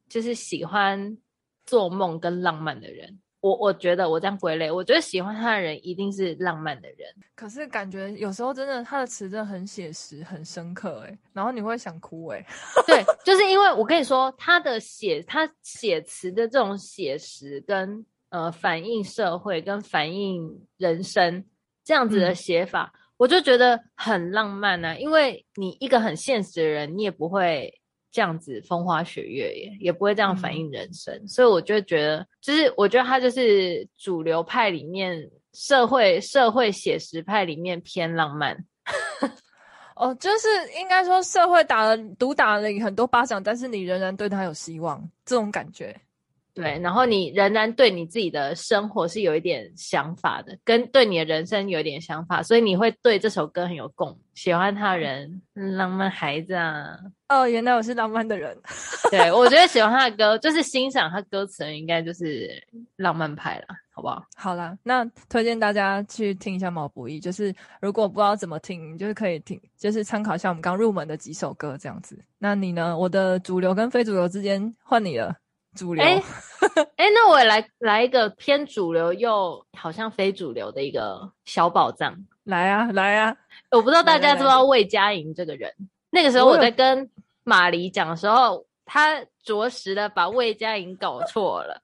[0.06, 1.16] 就是喜欢
[1.64, 3.18] 做梦跟浪漫的人。
[3.40, 7.08] 我我觉得我这样归类，我觉得喜欢他的人一定是浪漫的人。
[7.34, 12.44] 可是感觉有时候真的他的词真的很写实、很深刻，哎然后你会想哭，哎
[12.86, 18.04] 对，就是因为我跟你说他的写他写词的这种写实跟。
[18.30, 21.44] 呃，反映社会跟反映人生
[21.84, 24.94] 这样子的写法，嗯，我就觉得很浪漫啊。
[24.96, 27.72] 因为你一个很现实的人，你也不会
[28.10, 31.14] 这样子风花雪月耶，也不会这样反映人生。
[31.14, 38.56] 嗯，所以我就觉得，就是我觉得他就是主流派里面社会社会写实派里面偏浪漫。
[39.96, 45.98] 哦，就是应该说社会打了毒打了你很多巴掌，但是你仍然对他有希望，这种感觉。
[46.60, 56.98] 对，然后你仍然对你自己的生活是有一点想法的，跟对你的人生有一点想法，所以你会对这首歌很有共，喜欢他的人，浪漫孩子啊。
[57.28, 58.58] 哦，原来我是浪漫的人。
[59.10, 62.50] 对，我觉得 喜欢他的歌，就是欣赏他歌词应该就是
[62.96, 64.24] 浪漫派了，好不好？
[64.34, 72.18] 好啦，那推荐大家去听一下毛不易，就是如果不知道怎么听，就是可以听，就是参考一下我们刚入门的几首歌这样子。
[72.38, 72.96] 那你呢？
[72.98, 75.36] 我的主流跟非主流之间换你了。
[75.74, 83.36] 主流，哎、欸欸，那我也来来一个偏主流又好像非主流的一个小宝藏，来啊来啊！
[83.70, 85.72] 我不知道大家知不知道魏佳莹这个人。
[86.10, 87.10] 那个时候我在跟
[87.44, 91.80] 马黎讲的时候，他着实的把魏佳莹搞错了，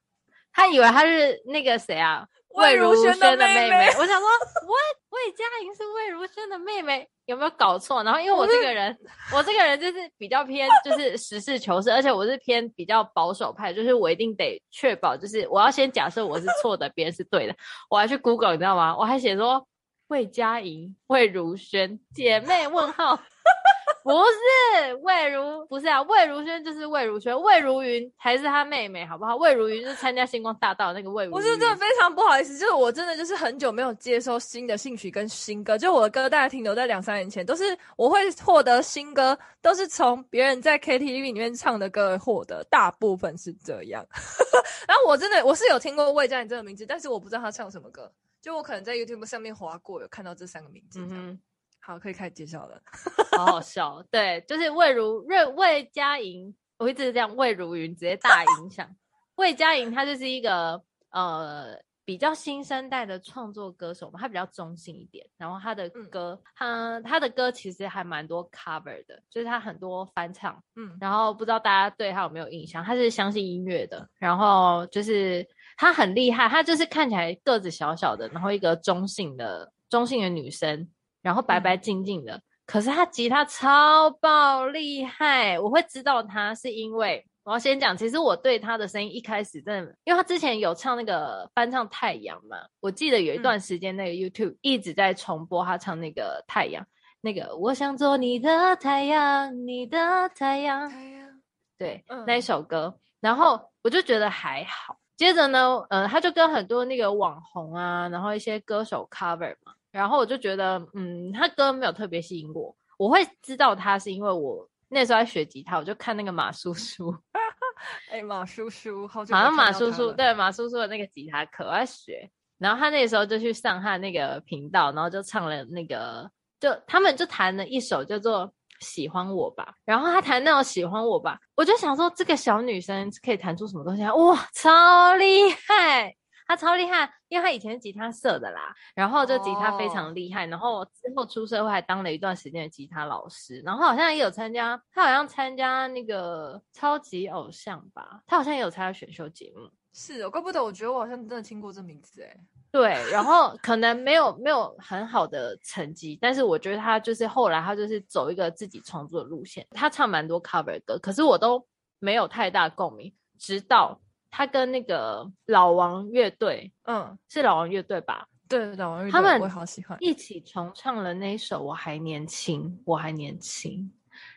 [0.51, 2.27] 他以为他是那个谁啊？
[2.55, 4.27] 魏如萱的妹妹，我想说，
[4.65, 4.75] 魏
[5.11, 8.03] 魏佳莹是魏如萱的妹妹，有没有搞错？
[8.03, 8.97] 然后因为我这个人，
[9.33, 17.55] 我这个人就是比较偏，就是实事求是，而且我是偏比较保守派，就是我一定得确保，就是我要先假设我是错的，别人是对的，
[17.89, 18.95] 我还去 Google，你知道吗？
[18.97, 19.67] 我还写说
[20.07, 23.15] 魏佳莹、魏如萱姐妹问号，
[24.05, 29.35] 不是魏如，不是啊，魏如萱就是魏如萱，魏如云还是她妹妹，好不好？
[29.35, 31.35] 魏如云就是参加星光大道那个魏如云。
[31.35, 44.05] 我是真的非常不好意思，就是我真的就是很久没有接收新的兴趣跟新歌，就我的歌大概停留在两三年前，都是我会获得新歌，都是从别人在 KTV 里面唱的歌获得，大部分是这样。
[44.87, 50.99] 然后我真的我是有听过魏佳颖这个名字，但是我不知道她唱什么歌，就我可能在 YouTube 上面划过，有看到这三个名字。
[51.09, 51.39] 嗯。
[51.85, 52.81] 好，可以开始介绍了，
[53.37, 54.03] 好好笑。
[54.09, 58.89] 对，就是魏如魏魏佳莹，我一直这样魏如云直接大影响。
[59.35, 65.23] 魏佳莹她就是一个呃比较新生代的创作歌手嘛，她比较中性一点。
[65.37, 70.59] 然后她的歌，她她、嗯、的歌其实还蛮多 cover 的，就是她很多翻唱。
[70.75, 72.83] 嗯，然后不知道大家对她有没有印象？
[72.83, 80.89] 她是相信音乐的，然后就是她很厉害，她就是看起来个子小小的，然后一个中性的中性的女生。
[81.25, 85.59] 然后白白净净的，嗯、可是他吉他超爆厉害。
[85.59, 96.83] 我会知道他是因为我要先讲，其实我对他的声音一开始真的，因为他之前有唱那个翻唱《太阳》嘛，我记得有一段时间那个 YouTube 一直在重播他唱那个《太阳》，
[97.21, 101.27] 那个我想做你的太阳，你的太阳，太阳
[101.75, 104.95] 对、嗯、那一首歌，然后我就觉得还好。
[105.17, 109.73] 接着呢，呃，他就跟很多那个网红啊，然后一些歌手 cover 嘛。
[109.95, 112.75] 然后我就觉得，嗯，他歌没有特别吸引我。
[112.97, 117.15] 我会知道他是因为我那时候在学吉他，我就看那个马叔叔。
[118.11, 122.29] 哎，马叔叔，好，好像马叔叔对马叔叔的那个吉他课我在学。
[122.57, 126.29] 然后他那个时候就去上他那个频道，然后就唱了那个，
[126.59, 128.47] 就他们就弹了一首叫做
[128.81, 129.73] 《喜欢我吧》。
[129.85, 134.13] 然后他弹那种《喜欢我吧》，我就想说，这个小女生可以弹出什么东西啊？
[134.13, 136.15] 哇，超厉害！
[136.45, 140.51] 他超厉害，因为他以前是吉他社的啦，然后就吉他非常厉害，oh.
[140.51, 149.69] 然后之后出社会还当了一段时间的吉他老师，然后好像也有参加，他好像参加那个超级偶像吧，他好像也有参加选秀节目。
[149.93, 152.37] 是哦，怪不得我觉得我好像真的听过这名字诶。
[152.69, 161.65] 对，然后可能没有没有很好的成绩，但是我觉得他就是后来他就是走一个自己创作的路线，他唱蛮多 cover 歌，可是我都
[161.99, 163.97] 没有太大共鸣，直到。
[164.37, 168.27] 他跟那个老王乐队，嗯，是老王乐队吧？
[168.49, 173.89] 对，老王乐队，他们我好喜欢，一起重唱了那一首《我还年轻》，我还年轻。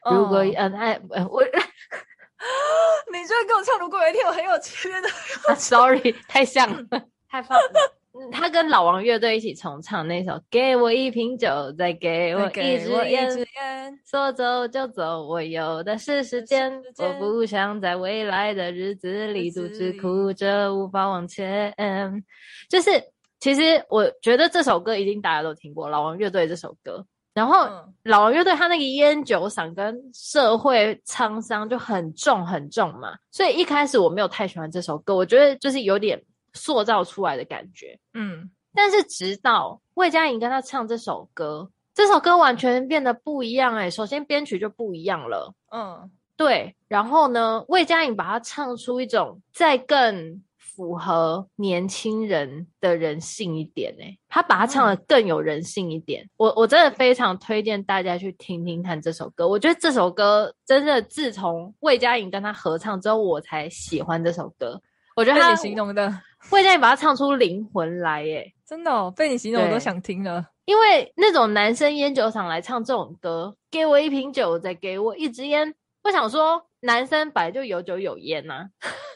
[0.04, 1.42] 哦、如果嗯哎呃我，
[3.12, 5.08] 你居然跟我唱《如果有一天我很有钱的》
[5.50, 7.97] 啊，Sorry，太像了， 太棒了。
[8.32, 13.30] 他跟老王乐队一起重唱那首《给我一瓶酒，再给我一支烟》，
[14.04, 16.82] 说走就走，我有的是时间。
[16.98, 21.72] 我不想在未来的日子里独自哭着无法往前。
[22.68, 22.90] 就是，
[23.40, 27.04] 其实我觉得这首歌一定大家都听过老王乐队这首歌。
[27.34, 36.20] 然后、嗯、老王乐队他那个烟酒嗓跟社会沧桑就很重很重嘛，所以一开始我没有太喜欢这首歌，我觉得就是有点。
[36.54, 43.90] 塑造出来的感觉，嗯，但是直到魏佳莹跟他唱这首歌，这首歌完全变得不一样哎、欸。
[43.90, 46.74] 首先编曲就不一样了，嗯，对。
[46.86, 56.24] 然后呢，魏佳莹把它唱出一种再更符合年轻人的人性一点哎、欸，他把它唱的更有人性一点。
[56.24, 59.48] 嗯、我我真的非常推荐大家去听听看这首歌。
[59.48, 64.80] 我觉得这首歌真的自从魏佳莹跟他合唱之后，我才喜欢这首歌。
[65.16, 66.20] 我觉得他形容的。
[66.50, 68.52] 会让你把它唱出灵魂来，耶！
[68.66, 70.44] 真的哦，被你形容我都想听了。
[70.66, 75.74] 因为那种男生烟酒厂来唱这种歌，给我一瓶酒，再给我一支烟。
[76.04, 78.68] 我想说，男生本来就有酒有烟呐、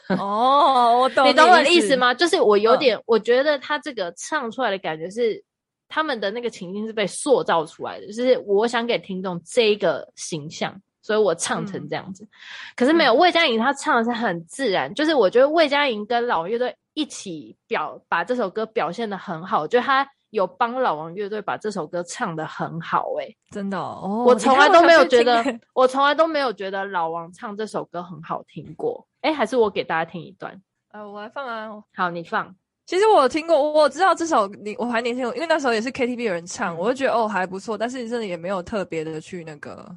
[0.07, 0.15] 啊。
[0.17, 2.13] 哦， 我懂你，你懂我的意思吗？
[2.13, 5.43] 就是我有点，嗯、我觉得他这个唱出来的感觉是，
[5.87, 10.79] 他们的那个情境是被塑造出来的，就是我想给听众这一个形象。
[11.03, 12.29] 所以我唱成这样子，嗯、
[12.75, 14.89] 可是没有魏佳莹，她唱的是很自然。
[14.89, 23.25] 嗯、就是我觉得魏佳莹跟老王乐队一起表把这首歌表现的很好，我觉得她有帮老王乐队把这首歌唱得很好、欸。
[23.25, 29.05] 诶真的哦，我从来都没有觉得，我从来都没有觉得老王唱这首歌很好听过。
[29.21, 30.59] 哎、欸、还是我给大家听一段。
[30.91, 31.69] 呃，我来放啊。
[31.95, 32.55] 好，你放。
[32.85, 39.89] 其实我听过，我知道这首你我还年轻，因为那时候也是 KTV 有人唱，我就觉得哦还不错，但是真的也没有特别的去那个。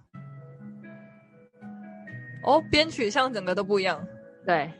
[2.47, 4.03] 哦，编曲像整个都不一样。
[4.47, 4.71] 对，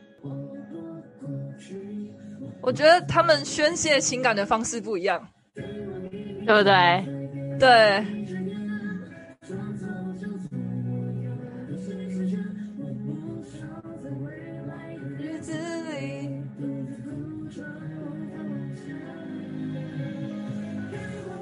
[2.61, 7.05] 我觉得他们宣泄情感的方式不一样，对不对？
[7.59, 8.05] 对。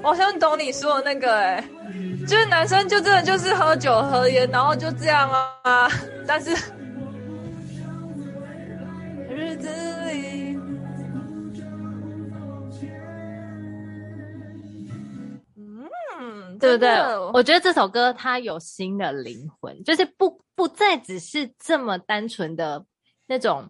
[0.06, 1.68] 我好像懂你说的那个、欸，
[2.28, 5.28] 就是男生就真的就是喝酒喝烟，然后就这样
[5.64, 5.88] 啊。
[6.28, 6.50] 但是
[9.28, 9.68] 日子
[10.06, 10.56] 里，
[15.56, 16.88] 嗯，对不对？
[17.32, 22.86] 我觉得这首歌它有新的灵魂，就是不不再只是这么单纯的
[23.26, 23.68] 那种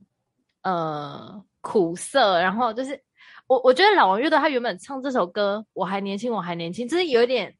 [0.61, 3.05] 呃苦涩，然后就是。
[3.49, 7.55] 我我觉得老王乐队他原本唱这首歌，我还年轻，我还年轻，就是有一点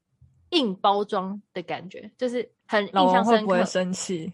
[0.51, 3.03] 硬包装的感觉，就是很印象深刻。
[3.03, 4.33] 老王会不会生气？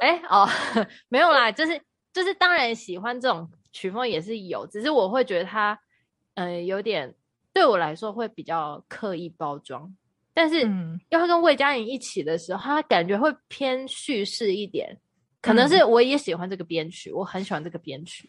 [0.00, 0.48] 哎、欸、哦，
[1.08, 1.80] 没有啦，就是
[2.12, 5.78] 就是当然喜欢这种曲风也是有，只是我会觉得他
[6.34, 7.14] 嗯、呃、有点
[7.52, 9.94] 对我来说会比较刻意包装，
[10.34, 10.68] 但是
[11.10, 14.98] 要跟魏佳莹一起的时候，他感觉会偏叙事一点，
[15.40, 18.28] 可能是我也喜欢这个编曲，我很喜欢这个编曲，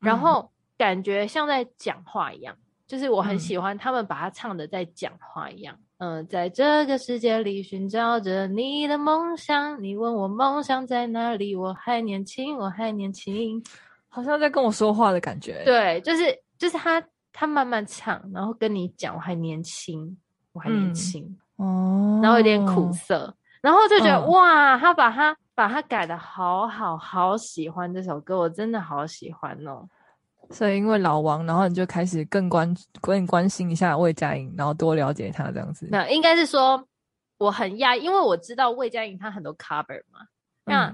[0.00, 0.50] 然后。
[0.76, 2.56] 感觉像在讲话一样，
[2.86, 5.76] 就是我很喜欢他们把它唱的在讲话一样。
[5.98, 11.56] 嗯、呃，在这个世界里寻找着你的梦想，你问我梦想在哪里？
[11.56, 13.64] 我还年轻，我还年轻，
[14.08, 15.62] 好像在跟我说话的感觉。
[15.64, 17.02] 对，就是就是他
[17.32, 20.18] 他慢慢唱，然后跟你讲我还年轻，
[20.52, 21.24] 我还年轻
[21.56, 21.64] 哦，
[22.18, 29.88] 嗯、然后有点苦涩，然后就觉得、嗯、哇，他把他把他改的好好，好喜欢这首歌，我真的好喜欢哦。
[30.50, 35.88] 所以因为老王，然后你就开始更关更关心一下魏佳莹，然后多了解他这样子。
[35.90, 36.86] 那应该是说
[37.38, 40.20] 我很讶异，因为我知道魏佳莹她很多 cover 嘛。
[40.64, 40.86] 那、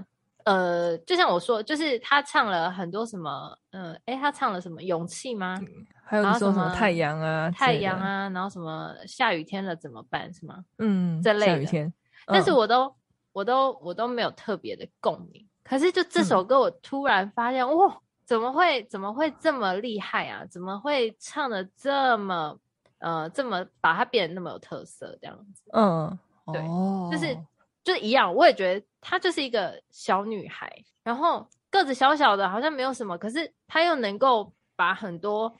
[0.45, 5.61] 嗯、呃，就像我说，就是她唱了很多什么，嗯、呃，诶她唱了什么勇气吗？
[6.05, 10.65] 还有你说什么太阳啊，太阳啊，然后什么下雨天了怎么办是吗？
[10.79, 11.53] 嗯，这类的。
[11.53, 11.95] 下雨天，嗯、
[12.27, 12.95] 但是我都
[13.33, 15.47] 我都我都没有特别的共鸣。
[15.65, 18.01] 可是就这首歌，我突然发现，哇、嗯！
[18.33, 20.43] 怎么会怎么会这么厉害啊？
[20.47, 22.59] 怎么会唱的这么
[22.97, 25.63] 呃这么把它变得那么有特色这样子？
[25.75, 26.19] 嗯，
[26.51, 27.37] 对，哦、就是
[27.85, 28.35] 就是一样。
[28.35, 30.73] 我也觉得她就是一个小女孩，
[31.03, 35.55] 然后个子小小的，好像没有什么，可是她又能够把很多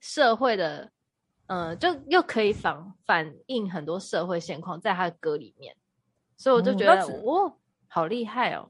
[0.00, 0.90] 社会的，
[1.46, 5.76] 嗯、呃，就又可以反反映很多社会现况在她的歌里面，
[6.36, 7.56] 所以我就觉得、嗯、哦，
[7.86, 8.68] 好厉害哦。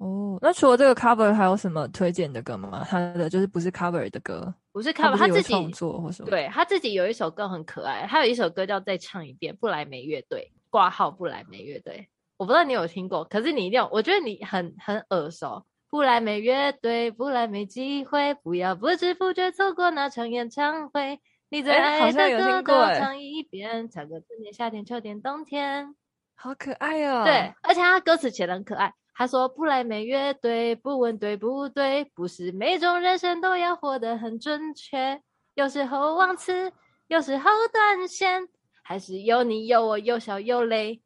[0.00, 2.82] 哦，那除了这个 cover 还有什么推荐的歌吗？
[2.88, 6.30] 他的就是不是 cover 的歌，不是 cover，他，自己创作或什么？
[6.30, 15.64] 对，他自己有一首歌很可爱，他有一首歌叫《再唱一遍》，不莱梅乐队挂号，不莱梅乐队，我不知道你有听过，可是你一定，我觉得你很很耳熟。
[15.90, 21.20] 不莱梅乐队，不莱梅机会，不要不知不觉错过那场演唱会。
[21.50, 25.94] 你最爱的歌都唱一遍，唱个春天、夏天、秋天、冬天，
[26.36, 27.24] 好可爱哦。
[27.24, 28.94] 对，而且他歌词写得很可爱。
[29.20, 35.20] 他说：“不莱梅乐队，不问对不对，不是每种人生都要活得很准确。
[35.52, 36.72] 有时候忘词，
[37.06, 38.48] 有时候断线，
[38.82, 41.02] 还是有你有我，有笑有泪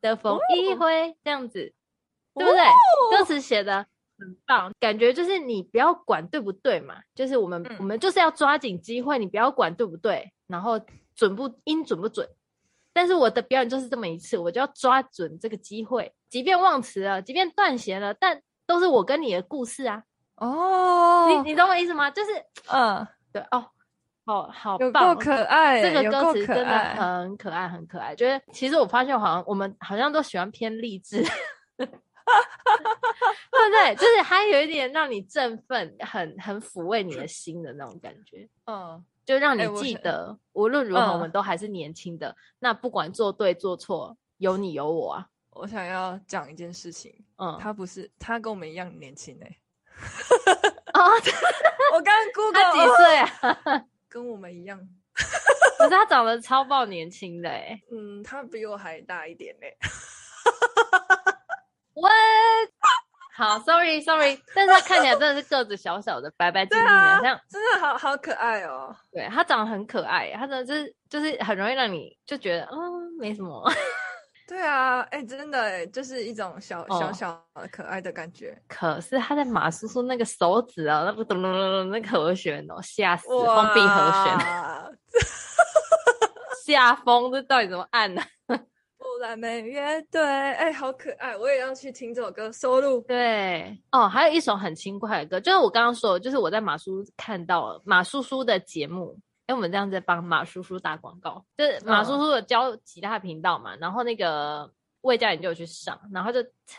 [0.00, 1.72] 的风一回，哦、这样子，
[2.34, 2.60] 对不对？
[2.62, 2.72] 哦、
[3.12, 3.86] 歌词写的
[4.18, 10.80] 很棒，感觉就是你不要管对不对嘛，就是我们、嗯、我们就是要抓紧机会，你不要管对不对，然后
[11.14, 12.28] 准不音准不准。”
[12.92, 20.02] 但是我的表演就是这么一次，我就要抓准这个机会，即便忘词了，即便断弦了，但都是我跟你的故事啊！
[20.36, 22.10] 哦，你你懂我意思吗？
[22.10, 22.30] 就是，
[22.72, 23.70] 嗯，对哦，
[24.24, 28.14] 好好棒，有够可爱，这个歌词真的很可爱，很可爱。
[28.14, 31.22] 就是其实我发现，好像我们好像都喜欢偏励志，
[31.76, 31.96] 对不
[33.50, 33.94] 对？
[33.94, 39.04] 就是还有一点让你振奋，很很抚慰你的心的那种感觉，嗯。
[39.24, 42.28] 就让你记得，欸、无论如何，我们都还是年轻的。
[42.28, 45.26] 嗯、那不管做对做错，有你有我啊！
[45.58, 49.56] 我想要讲一件事情，嗯，他不是他跟我们一样年轻哎、欸。
[50.92, 51.10] 哦，
[51.94, 53.26] 我刚刚 Google 他几岁啊？
[54.08, 54.78] 跟我们一样，
[55.78, 57.82] 可是他长得超爆年轻的哎、欸。
[57.92, 59.76] 嗯，他比我还大一点哎、欸。
[61.94, 62.70] What？
[63.34, 68.96] 好，sorry，sorry，但是他看起来真的是个子小小的，白白净净的，啊、这样真的好好可爱哦。
[69.12, 73.70] 对，他长得很可爱，他真的就是就是很容易让你就觉得，嗯，没什么。
[74.46, 78.50] 对啊，哎、欸，真的哎，就是一种小小小的可爱的感觉。
[78.50, 84.38] 哦、可是他在马叔叔那个手指啊，那个咚咚咚咚那个和弦哦，吓死，封闭和弦，
[86.64, 88.56] 吓疯，这到底怎么按呢、啊？
[88.98, 91.36] 不莱梅乐队，哎，好可爱！
[91.36, 93.00] 我也要去听这首歌收录。
[93.02, 99.16] 对，哦，还有一首很轻快的歌，就是我刚刚说，就是我在马叔看到了马叔叔的节目，
[99.46, 104.70] 哎，我们这样在帮马叔叔打广告，就是马叔叔的教吉他频道嘛，哦、然后那个
[105.02, 106.38] 魏佳莹就有去上，然后就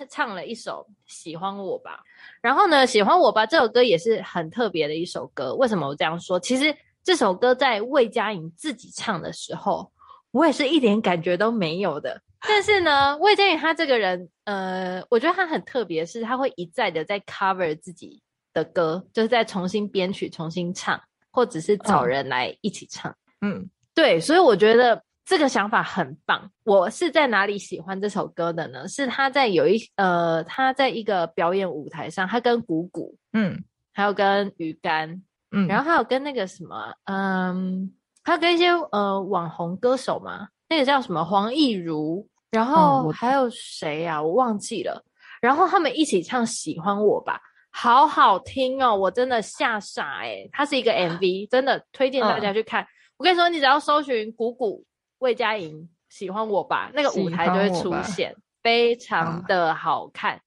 [0.09, 1.99] 唱了一首《喜欢我吧》，
[2.41, 5.55] 然后呢，《喜欢我吧》这首歌也是很特别的一首歌。
[5.55, 6.39] 为什么我这样说？
[6.39, 9.91] 其实这首歌在魏佳莹自己唱的时候。
[10.31, 12.21] 我也是一点感觉都没有的。
[12.41, 18.21] 但是呢，魏佳颖他这个人，呃，我觉得她很特别，是她会一再的在 cover 自己
[18.53, 21.01] 的歌，就是在重新编曲、重新唱，
[21.37, 23.15] 或者是找人来一起唱。
[23.41, 26.49] 嗯，对，所以我觉得这个想法很棒。
[26.63, 28.87] 我是在哪里喜欢这首歌的呢？
[28.87, 33.63] 是他在有一呃，他在一个表演舞台上，他跟鼓鼓，嗯，
[33.93, 35.21] 还有跟鱼竿，
[35.51, 40.47] 嗯，然后还有跟那个什么，嗯，他跟一些呃网红歌手嘛。
[40.67, 44.23] 那个叫什么黄义如，然后还有谁呀、啊？
[44.23, 45.05] 我忘记了。
[45.39, 47.35] 然后他们一起唱《喜欢我吧》，
[47.79, 48.95] 好好听哦！
[48.95, 52.83] 我真的吓傻诶，它是一个 MV，真的推荐大家去看。
[53.17, 54.83] 我跟你说，你只要搜寻“鼓鼓
[55.19, 60.41] 魏佳莹《喜欢我吧》，那个舞台就会出现，非常的好看。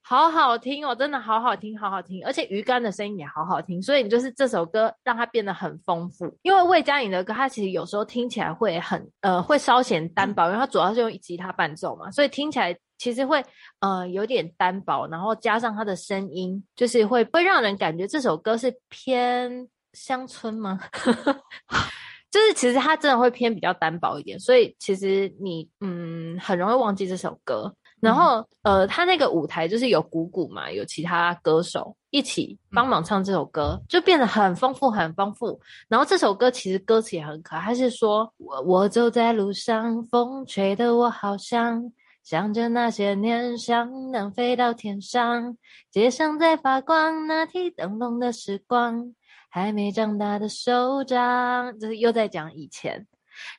[0.00, 6.38] 好好听哦，真的好好听，好好听，而且鱼竿的声音也好好听，所以你就是这首歌让它变得很丰富。
[6.42, 13.44] 因为魏佳莹的歌，它其实有时候听起来会很呃，会稍显单薄，因为它主要是用吉他伴奏嘛，所以听起来其实会
[13.80, 20.80] 呃有点单薄，然后加上他的声音，就是会会让人感觉这首歌是偏乡村吗？
[22.30, 27.74] 就是其实它真的会偏比较单薄一点，所以其实你嗯很容易忘记这首歌。
[27.98, 35.58] 然后，呃，他那个舞台就是有鼓鼓嘛，有其他歌手一起帮忙唱这首歌，就变得很丰富，很丰富。
[35.88, 41.90] 然后这首歌其实歌词也很可爱，还是说我我走在路上，风吹得我好想
[42.26, 45.56] 想着那些年，想能飞到天上。
[45.92, 49.14] 街上在发光，那提灯笼的时光，
[49.48, 53.06] 还没长大的手掌，就是又在讲以前。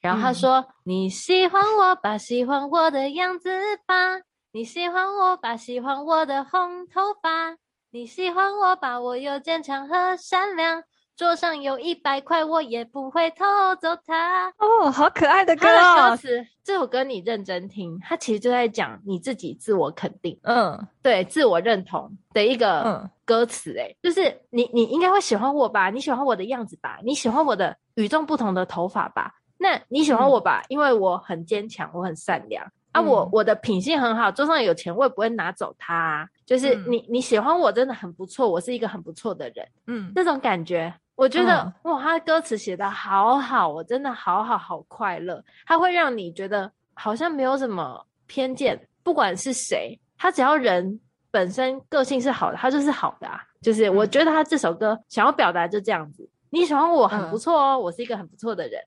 [0.01, 3.49] 然后他说：“嗯、你喜欢我吧，喜欢我的样子
[3.85, 4.19] 吧。”
[4.51, 7.55] 你喜欢我吧，喜欢我的红头发。
[7.91, 10.83] 你喜欢我吧，我又坚强和善良。
[11.17, 13.43] 桌上有一百块，我也不会偷
[13.81, 14.49] 走它。
[14.59, 15.71] 哦，好可爱的歌哦！
[15.71, 23.73] 它的歌词，这首歌你认真听，它其实就在讲你自己自我肯定，嗯，对，自我认同的一个歌词。
[23.77, 25.89] 诶，就是你，你应该会喜欢我吧？
[25.89, 26.99] 你喜欢我的样子吧？
[27.03, 29.33] 你喜欢我的与众不同的头发吧？
[29.57, 30.61] 那你喜欢我吧？
[30.61, 32.63] 嗯、因为我很坚强，我很善良。
[32.91, 36.27] 啊，我我的品性很好，桌上有钱我也不会拿走它啊。
[36.45, 50.99] 就是你你喜欢我真的很不错，我是一个很不错的人，嗯，这种感觉，我觉得、嗯、哇，他的歌词写的好好，我真的好好好快乐，他会让你觉得好像没有什么偏见，不管是谁，他只要人
[51.31, 53.43] 本身个性是好的，他就是好的啊。
[53.61, 58.79] 就是我觉得他这首歌想要表达就这样子，你喜欢我很不错哦，我是一个很不错的人，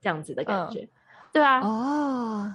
[0.00, 0.88] 这样子的感觉，嗯、
[1.32, 2.54] 对啊，哦。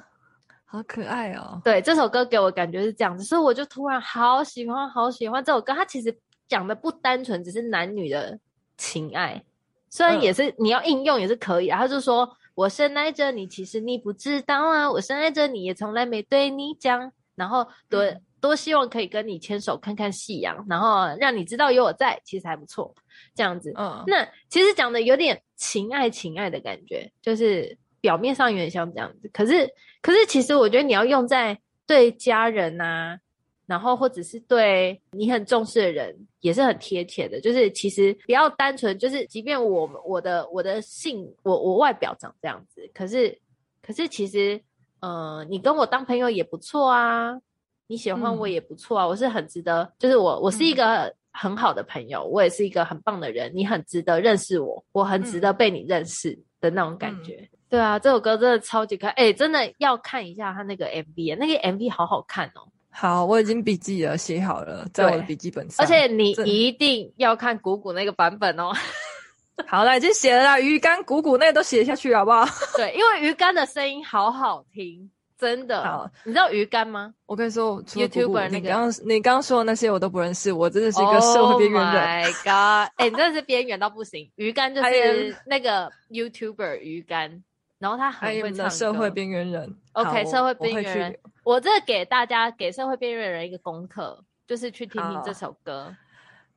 [0.69, 1.61] 好可爱哦！
[1.63, 5.73] 对，这首歌给我感觉是这样子，所以我就突然好喜欢，好喜欢这首歌。
[5.73, 6.13] 它其实
[6.45, 8.38] 讲的不单纯只是男女的
[8.78, 9.43] 情爱，
[9.89, 11.80] 虽然也是、嗯、你要应用也是可以啊。
[11.80, 17.11] 他就说：“我深爱着你，其实你不知道啊，我深爱着你，也从来没对你讲。
[17.36, 22.93] 然后多、嗯、多希望可以跟你牵手看看夕阳，然后让你知道有我在，其实还不错。
[23.36, 29.67] 这样子，嗯，那其实讲的有点情爱情爱的感觉，就是。”表面上有点像这样子，可是，
[30.03, 33.19] 可是其实我觉得你要用在对家人啊，
[33.68, 37.39] 然后或者是对你很重视的人，也是很贴切的。
[37.39, 43.38] 就是其实不要单纯，就是即便我我的我的性我我外表长这样子，可是
[43.82, 44.59] 可是其实，
[45.01, 47.39] 呃，你跟我当朋友也不错啊，
[47.88, 57.36] 你喜欢我也不错啊，嗯、我是很值得，就是我我是一个很好的朋友，嗯、我也是一个很棒的人，你很值得认识我，我很值得被你认识的那种感觉。
[57.36, 62.63] 嗯对啊，这首歌真的超级可爱，哎，真的要看一下他那个 MV，那个 MV 好好看哦。
[63.00, 65.86] 好，我已经笔记了，写好了，在我的笔记本上。
[65.86, 68.74] 而且你一定要看鼓鼓那个版本哦。
[69.68, 72.43] 好了，已经写了啦，鱼竿、鼓鼓那个都写下去好不好？
[72.76, 75.84] 对，因为鱼竿的声音好好听，真的。
[75.84, 77.14] 好，你知道鱼竿吗？
[77.28, 82.24] 我跟你说，YouTuber 那个，你刚你刚刚说的那些我都不认识，我真的是一个社会边缘人。
[82.24, 82.91] Oh my god！
[82.95, 84.28] 哎，你真的是边缘到不行。
[84.38, 87.43] 鱼竿就 是那个 YouTuber 鱼竿。
[87.80, 88.70] 然后他很会唱歌。
[88.72, 91.20] 社会边缘人，OK，社会边缘人。
[91.48, 95.95] 我这给大家给社会边缘人一个功课，就是去听听这首歌。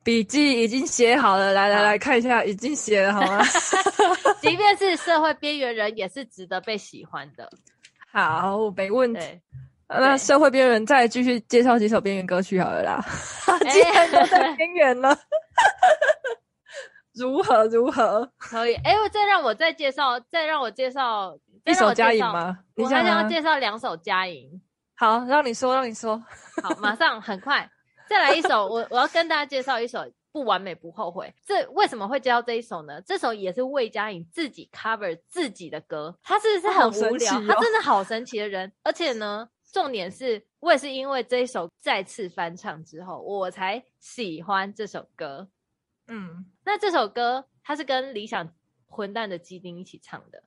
[0.03, 3.41] 笔记已经写好了，来来来看一下，已经写了好吗？
[4.41, 7.49] 即便是社会边缘人，也是值得被喜欢的。
[8.11, 9.21] 好，没问题。
[9.87, 13.01] 那社会边缘人再继续介绍几首边缘歌曲好了啦。
[13.71, 15.17] 既然都在边缘了。
[17.15, 18.75] 如何如何可以？
[18.83, 22.59] 哎，我再让我再介绍，再让我介绍一首佳莹吗？
[22.75, 24.61] 我还想要介绍两首佳莹。
[25.01, 26.23] 好，让你说，让你说。
[26.61, 27.67] 好，马上，很快，
[28.07, 28.67] 再来一首。
[28.69, 31.33] 我我要跟大家介绍一首不完美不后悔。
[31.43, 33.01] 这为什么会介绍这一首呢？
[33.01, 37.31] 这首也是魏佳颖自己 cover 自己的歌，他是不是很无聊？
[37.47, 38.71] 他、哦、真的好神奇的人。
[38.83, 45.47] 而且呢，重点是我也是因为这一首再次翻唱之后，我才喜欢这首歌。
[46.09, 48.47] 嗯，那这首歌它是跟理想
[48.85, 50.43] 混蛋的基丁一起唱的。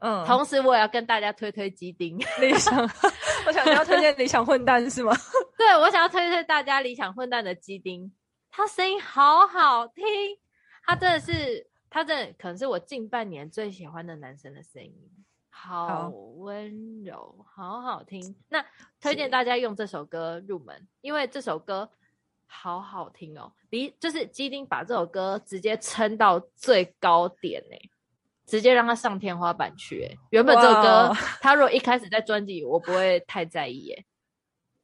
[0.00, 2.18] 嗯，同时我也要跟大家推推鸡丁。
[2.40, 2.78] 理想，
[3.46, 5.14] 我想要推荐理想混蛋是吗？
[5.56, 8.12] 对，我想要推推大家理想混蛋的鸡丁，
[8.50, 10.04] 他声音好好听，
[10.84, 14.94] 他真的是，他真的可能是我近半年最喜欢的男生的声音，
[15.48, 18.36] 好温柔，好好听。
[18.50, 18.64] 那
[19.00, 21.90] 推荐大家用这首歌入门，因为这首歌
[22.46, 27.90] 好好听哦，比就是鸡丁把这首歌直接撑到最高点呢、欸。
[28.46, 30.16] 直接让他上天花板去、欸！
[30.30, 34.04] 原本这首歌 他如果一开始在专辑里，我不会太在意、欸。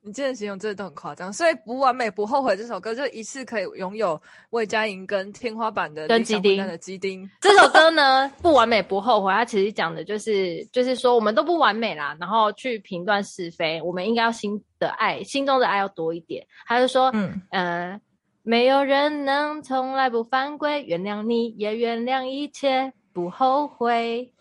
[0.05, 7.31] 你这样形容真的都很夸张，所以不完美不后悔这首歌就一次可以拥有魏佳莹跟天花板的跟鸡丁的鸡丁。
[7.41, 16.45] 这首歌呢，不完美不后悔，它其实讲的就是就是说我们都不完美啦，然后去评断是非，我们应该要心的爱，心中的爱要多一点。
[16.67, 18.01] 他就说，嗯呃，
[18.43, 22.93] 没有人能从来不犯规，原谅你也原谅一切。
[23.13, 24.33] 不后悔，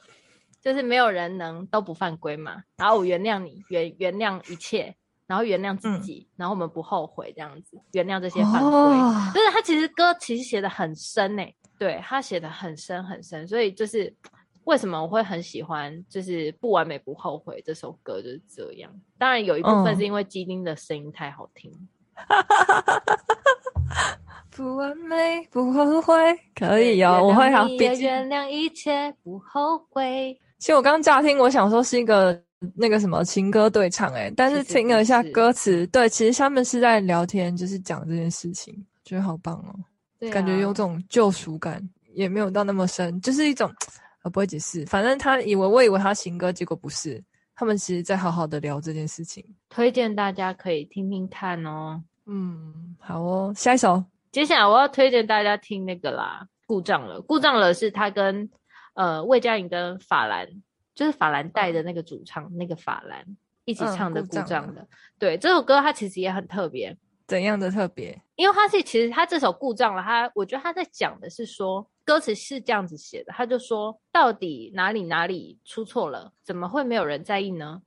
[0.61, 2.63] 就是没有人能都不犯规嘛。
[2.77, 4.95] 然后我原谅你，原原谅一切，
[5.27, 8.69] 然后原谅自己，嗯、然后我们不后悔这样子，原谅这些犯规。
[8.71, 11.43] 哦、就是他其实歌其实写的很深呢，
[11.77, 14.13] 对他写的很深很深，所以就是
[14.63, 18.91] 为什么我会很喜欢，就是不完美不后悔这首歌就是这样。
[19.17, 21.71] 当然有一部分是因为基丁的声音太好听。
[21.71, 21.87] 嗯
[24.55, 26.13] 不完美，不后悔，
[26.53, 27.21] 可以哦。
[27.23, 30.37] 我会好，别原谅一切，不后悔。
[30.59, 32.39] 其实我刚乍听，我想说是一个
[32.75, 39.73] 那个什么情歌对唱，诶，但是听了一下歌词，对，其实他们是在聊天，就是讲这件事情，觉得好棒哦。
[40.19, 41.81] 对啊，感觉有种救赎感，
[42.13, 43.71] 也没有到那么深，就是一种，
[44.23, 44.85] 我不会解释。
[44.85, 47.23] 反正他以为，我以为他情歌，结果不是。
[47.55, 52.01] 他们其实在好好的聊这件事情，推荐大家可以听听看哦。
[52.33, 54.01] 嗯，好哦，下一首。
[54.31, 57.19] 接下来我要推荐大家听那个啦，故障了。
[57.19, 58.49] 故障了是他跟
[58.93, 60.47] 呃魏佳颖跟法兰，
[60.95, 63.25] 就是法兰带的那个主唱，嗯、那个法兰
[63.65, 64.87] 一起唱的故障的。
[65.19, 66.97] 对，这首歌它其实也很特别。
[67.27, 68.17] 怎样的特别？
[68.35, 77.81] 因为他是其实他这首故障了，他我觉得他在讲的是说，歌词是这样子写的，他就说到底哪里哪里出错了，怎么会没有人在意呢？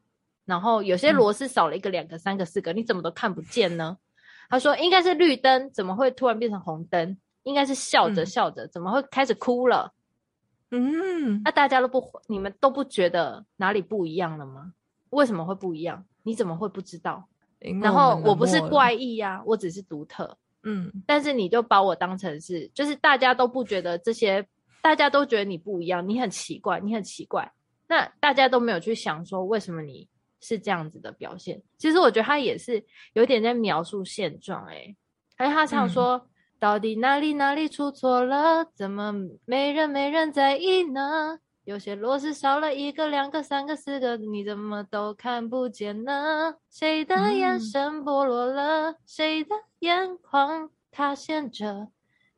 [0.44, 3.96] 然后有些螺丝少了一个、两个、三个、四个，你怎么都看不见呢？
[4.48, 7.16] 他说：“应该是绿灯，怎么会突然变成红灯？
[7.42, 9.92] 应该是笑着笑着，怎么会开始哭了？
[10.70, 14.72] 嗯，那大家都不，你们都不觉得哪里不一样了吗？
[15.10, 16.04] 为什么会不一样？
[16.22, 17.28] 你怎么会不知道？
[17.80, 20.36] 然后我不是怪异呀，我只是独特。
[20.62, 24.46] 嗯，但是你就把我当成是，就是大家都不觉得这些，
[24.82, 27.52] 大家都觉得你不一样，你很奇怪，你很奇怪。
[27.86, 30.08] 那大家都没有去想说，为什么你？”
[30.44, 32.84] 是这样子的表现，其实我觉得他也是
[33.14, 34.94] 有点在描述现状，哎，
[35.36, 36.28] 还有他常说，嗯、
[36.58, 38.66] 到底哪里哪里出错了？
[38.74, 39.14] 怎么
[39.46, 41.38] 没人没人在意呢？
[41.64, 46.56] 有些螺丝少了一个、两个、三个、四个，你怎么都看不见呢？
[46.70, 48.90] 谁的眼神剥落了？
[48.90, 51.88] 嗯、谁的眼眶塌陷着？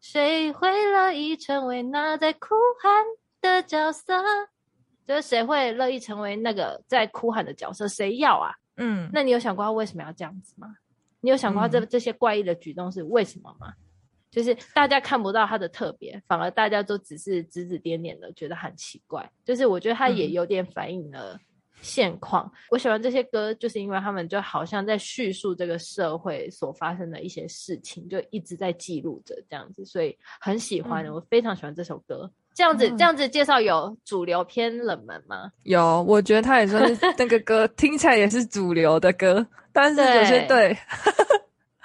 [0.00, 3.04] 谁会乐意成为那在哭喊
[3.40, 4.22] 的角色？
[5.06, 7.86] 就是谁会乐意成为那个在哭喊的角色？
[7.86, 8.52] 谁要啊？
[8.76, 10.76] 嗯，那你有想过他为什么要这样子吗？
[11.20, 13.68] 你有想过他这这些怪异的举动是为什么吗？
[13.68, 13.76] 嗯、
[14.30, 19.28] 就是大家看不到他的特别，反而大家都只是指指点点的，觉得很奇怪。
[19.44, 21.40] 就是我觉得他也有点反映了
[21.80, 22.44] 现况。
[22.46, 32.30] 嗯、我喜欢这些歌，就是因为他们就好像在叙述这个社会所发生的一些事情，就一直在记录着这样子，所以很喜欢，嗯、我非常喜欢这首歌。
[32.56, 35.50] 这样子，这样子介绍有主流偏冷门吗？
[35.64, 40.78] 有，我觉得他也算是 那个歌听起来也是主流的歌，但是有些对，对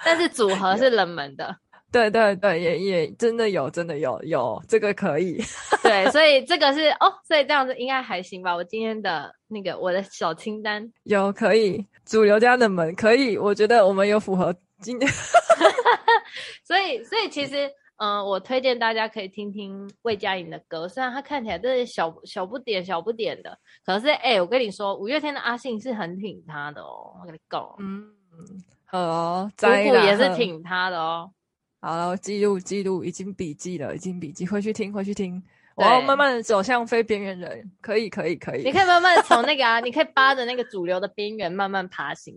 [0.02, 1.54] 但是组合 是冷门的。
[1.92, 5.38] 对对对，也也真的有，真的有有这个可以。
[5.82, 8.56] 对，所以这个是哦，所以这样子应该还行吧？
[8.56, 15.06] 我今天的那个我的小清单有可以主流加冷门可以，我觉得我们有符合今天。
[16.64, 17.70] 所以所以其实。
[18.02, 28.12] 嗯，我推荐大家可以听听魏佳莹的歌，虽然她看起来真是小小不点、小不点的，可是哎、欸，我跟你说，五月天的阿信是很挺她的哦，我跟你讲，嗯，
[28.86, 31.30] 好哦，姑姑也是挺她的哦。
[31.80, 35.40] 好了，记录记录，已经笔记了，已经笔记，回去听，回去听。
[35.76, 38.64] 我要慢慢的走向非边缘人，可以，可以，可以。
[38.64, 42.34] 你可以慢慢从那个啊，你可以扒着那个主流的边缘慢慢爬行，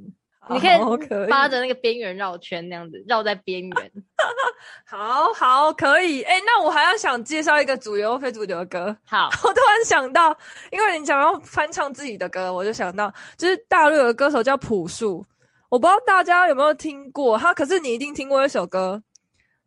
[0.49, 3.91] 你可以扒着那个边缘绕圈，那样子绕在边缘。
[4.85, 6.21] 好好，可以。
[6.21, 8.95] 哎、欸，那我还要想介绍一个主流非主流的歌。
[9.05, 10.35] 好， 我突然想到，
[10.71, 15.25] 因为你想要翻唱自己的歌，我就想到，就是大陆有个歌手叫朴树，
[15.69, 19.01] 我不知道大家有没有听过他，可是你一定听过一首歌。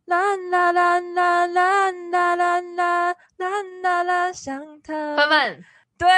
[0.07, 2.37] 啦啦啦啦啦啦啦
[2.71, 5.17] 啦啦啦，想他。
[5.17, 5.65] 范范，
[5.99, 6.09] 对，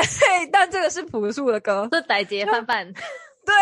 [0.52, 2.92] 但这个是朴树的歌，是傣杰范范，
[3.44, 3.54] 对。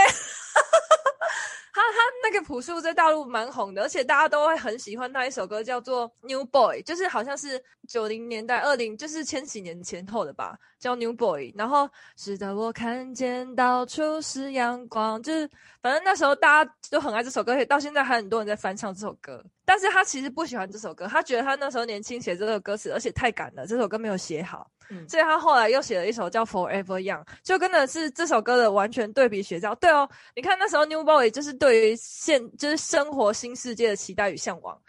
[1.72, 11.53] 他他那个朴树在大陆蛮红的，而且大家都会很喜欢那一首歌，叫做《New Boy》，就是好像是九零年代、二零就是千禧年前后的吧，叫《New Boy》。
[11.57, 15.49] 然后直到我看见到处是阳光，就是
[15.83, 19.45] 反正那时候大家都很爱这首歌，而且到现在还很多人在翻唱这首歌。
[19.64, 24.70] 但是他其实不喜欢这首歌，他觉得他那时候年轻写这个歌词，而且太赶了，这首歌没有写好。
[24.89, 29.74] 嗯，所以他后来又写了一首叫《Forever Young》，就跟的是这首歌的完全对比写照。
[29.74, 34.81] 对哦，你看那时候 New Boy 就是对于现就是生活新世界的期待与向往，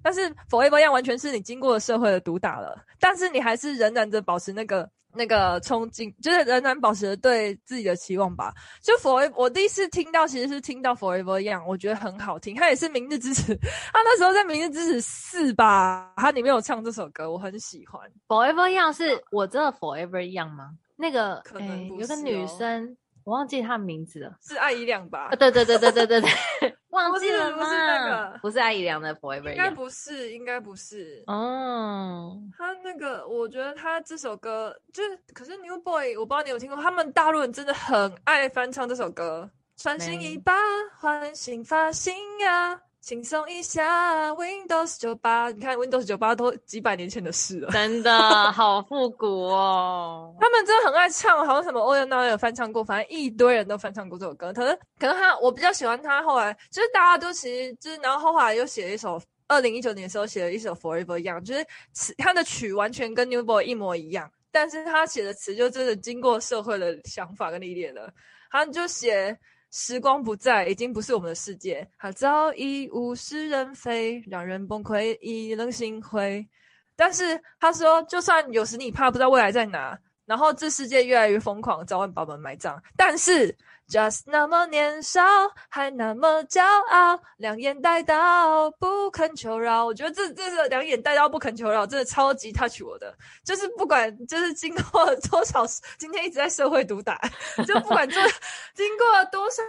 [0.00, 4.88] 但是《Forever Young》完全是你经过了社会的毒打了，但是你还是仍然的保持那个。
[5.14, 8.52] 那个憧憬，就是仍然保持着对自己的期望吧。
[8.82, 12.54] 就 Forever，我第一次听到其实是听到 Forever Young，我觉得很好听。
[12.54, 13.56] 他也是明日之子，
[13.92, 18.00] 他那时候在明日之子四吧，他里面有唱这首歌，我很喜欢。
[18.28, 20.72] Forever Young 是我真的 Forever Young 吗？
[20.96, 22.96] 那个可能、欸、有个女生。
[23.24, 25.30] 我忘记她名字了，是艾怡良吧？
[25.32, 26.30] 啊，对对对对对对对，
[26.94, 27.58] 忘记了吗？
[27.58, 31.22] 不是那个，不是阿姨良的 Forever，应该不是，应该不是。
[31.26, 40.54] 哦，他那个，我觉得他这首歌就是，可是 New Boy，我不知道你有听过，他们大陆人真的很爱翻唱这首歌，穿新衣吧，
[40.98, 42.80] 换新发型呀。
[43.04, 48.10] 轻松一下，Windows 九八，你看 Windows 九八都几百年前的事了，真的
[48.50, 50.34] 好复古哦。
[50.40, 54.50] 他们真的很爱唱，好像什么欧阳娜娜有翻唱过，反正一堆人都翻唱过这首歌。
[54.54, 68.10] 可能，可能他我比较喜欢他后来，就是大家都其实就是，然后后来又写了一首，二零一九年的时候写了一首 Forever Young，就是词他的曲完全跟 New Boy 一模一样，但是他写的词就真的经过社会的想法跟历练了，
[68.50, 69.38] 他就写。
[69.76, 76.48] 时光不再，已经不是我们的世界，它早已物是人非，让人崩溃，一冷心灰。
[76.94, 82.80] 但是他说，就算有时你怕不知道未来在哪，然后这世界越来越疯狂，早晚把我们埋葬。
[82.96, 83.52] 但是
[83.88, 85.22] ，just 那么年少，
[85.68, 89.84] 还那么骄傲，两眼带刀，不肯求饶。
[89.84, 93.16] 我觉得这这是两眼带刀，不肯求饶，真的超级 touch 我的。
[93.44, 95.64] 就是不管，就是经过了多少，
[95.98, 97.20] 今天一直在社会毒打，
[97.66, 98.20] 就不管这
[98.74, 99.62] 经过了多少。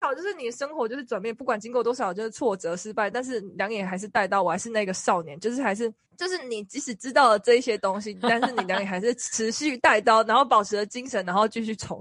[0.00, 12.00] 好，就是你生活就是转变，不管经过多少就是挫折失败，但是两眼还是带刀，我还是那个少年，就是还是就是你即使知道了这一些东西，但是你两眼还是持续带刀，然后保持了精神，然后继续冲。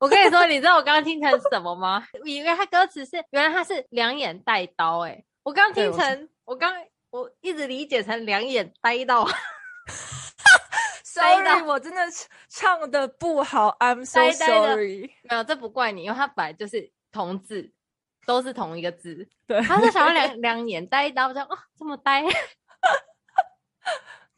[0.00, 2.08] 我跟你说，你知道我刚刚听成什么吗？
[2.20, 6.72] 我以为他歌词是原来他是两眼带刀，哎我刚听成我刚
[7.10, 9.28] 我一直理解成两眼呆到。
[11.04, 12.00] Sorry，我真的
[12.48, 15.10] 唱的不好，I'm so sorry。
[15.22, 17.70] 没有，这不怪你，因为他本来就是同字，
[18.24, 19.28] 都是同一个字。
[19.46, 22.22] 对，他是想要 两两眼呆到这样啊，这么呆，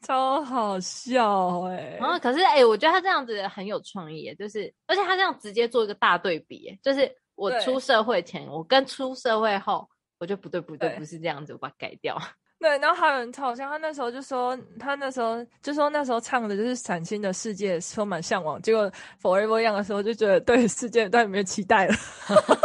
[0.03, 1.97] 超好笑哎、欸。
[1.99, 9.89] 然后可是哎、欸，我觉得他这样子很有创意，就是而且他这样直接做一个大对比，就是我出社会前，我跟出社会后，
[10.19, 12.17] 我就不对不对，不是这样子，我把它改掉。
[12.59, 18.61] 对，然后还有人超好笑，他那时候就说，他那时候就说那时候唱的就是崭新的世界，充满向往。
[18.61, 18.89] 结果
[19.21, 21.93] Forever Young 的时候就觉得对世界再也没有期待了，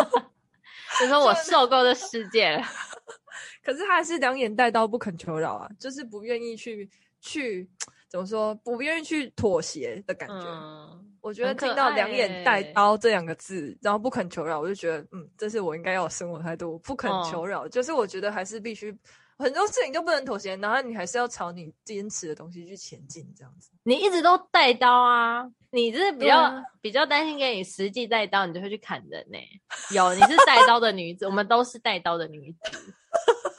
[1.01, 2.63] 就说我受够这世界了。
[3.65, 6.89] 可是他还是两眼带刀，不肯求饶啊，就是不愿意去
[7.21, 7.69] 去
[8.09, 10.45] 怎么说，不愿意去妥协的感觉。
[10.45, 18.97] 嗯、我觉得听到两眼带刀这两个字，然后不肯求饶，我就觉得嗯，这是我应该要的生活态度，不肯求饶，哦、就是我觉得还是必须。
[19.41, 23.71] 很多事情就不能妥协，然后你还是要朝你坚持的东西去前进，这样子。
[23.85, 29.95] 你一直都带刀啊，你就是比较、嗯、比较担心给你实际带刀，你就会去砍人呢、欸。
[29.95, 32.95] 有，你是带刀的女子，我们都是带刀的女子。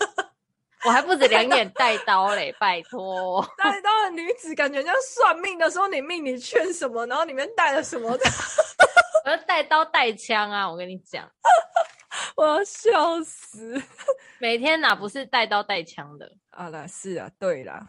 [0.86, 3.46] 我还不止两眼带刀嘞，拜托。
[3.58, 8.26] 带刀的女子感觉像算命的时候，你命里缺什么，然后里面带了什么的。
[9.26, 11.30] 我要带刀带枪啊，我跟你讲。
[12.36, 13.82] 我要笑死！
[14.40, 16.32] 每天哪不是带刀带枪的？
[16.52, 17.86] 啊啦，是啊，对啦，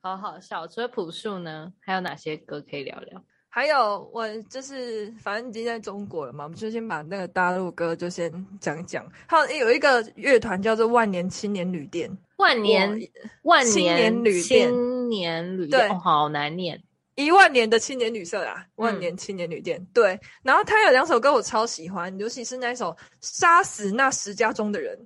[0.00, 0.66] 好好笑。
[0.66, 3.22] 除了朴树呢，还有哪些歌可以聊聊？
[3.54, 8.28] 还有我就是，反正已经在中国了嘛，我们就先把那个大陆歌就先
[8.58, 9.08] 讲讲。
[9.28, 13.00] 还有有一个乐团叫做万年青年旅店，万年
[13.42, 16.82] 万青年旅店，青年旅店，对，好难念。
[17.14, 19.80] 一万年的青年旅社啊，万年青年旅店。
[19.80, 22.90] 嗯、对，然后他有两首歌我超喜欢，尤其是那一首
[23.20, 24.98] 《杀死那石家庄的人》，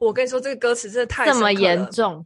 [0.00, 2.24] 我跟你说，这个歌词真的太这么严重，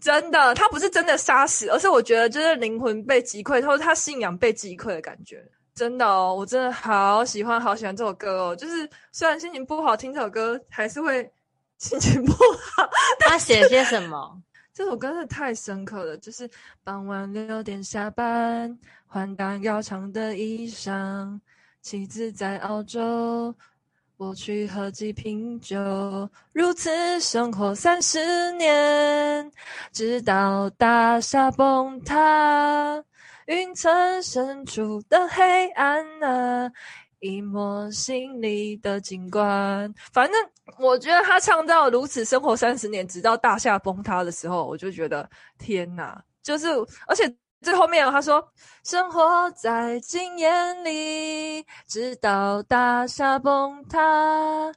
[0.00, 5.44] 真的，他不是真的杀死，而是我觉得就是灵魂被击溃，或者他信仰被击溃的感觉。
[5.74, 8.56] 真的哦，我真的好喜欢好喜欢这首歌哦。
[8.56, 11.30] 就是虽然心情不好，听这首歌还是会
[11.78, 12.88] 心情不好。
[13.20, 14.42] 他写些什么？
[14.74, 16.16] 这首歌真的太深刻了。
[16.18, 16.48] 就是
[16.82, 18.76] 傍晚六点下班，
[19.06, 21.38] 换上要长的衣裳，
[21.80, 23.54] 妻子在澳洲。
[24.18, 25.78] 我去喝几瓶酒，
[26.52, 26.90] 如此
[27.20, 29.48] 生活三十年，
[29.92, 33.00] 直到大厦崩塌，
[33.46, 36.68] 云层深处的黑暗啊，
[37.20, 39.94] 一抹心里的景观。
[40.12, 40.34] 反正
[40.80, 46.66] 我觉得他唱到如此生活三十年，直到大厦崩塌的时候，我就觉得天哪，就是
[47.06, 47.32] 而且。
[47.60, 48.52] 最后面他说
[48.84, 54.72] ：“生活在经验里，直到大厦崩塌。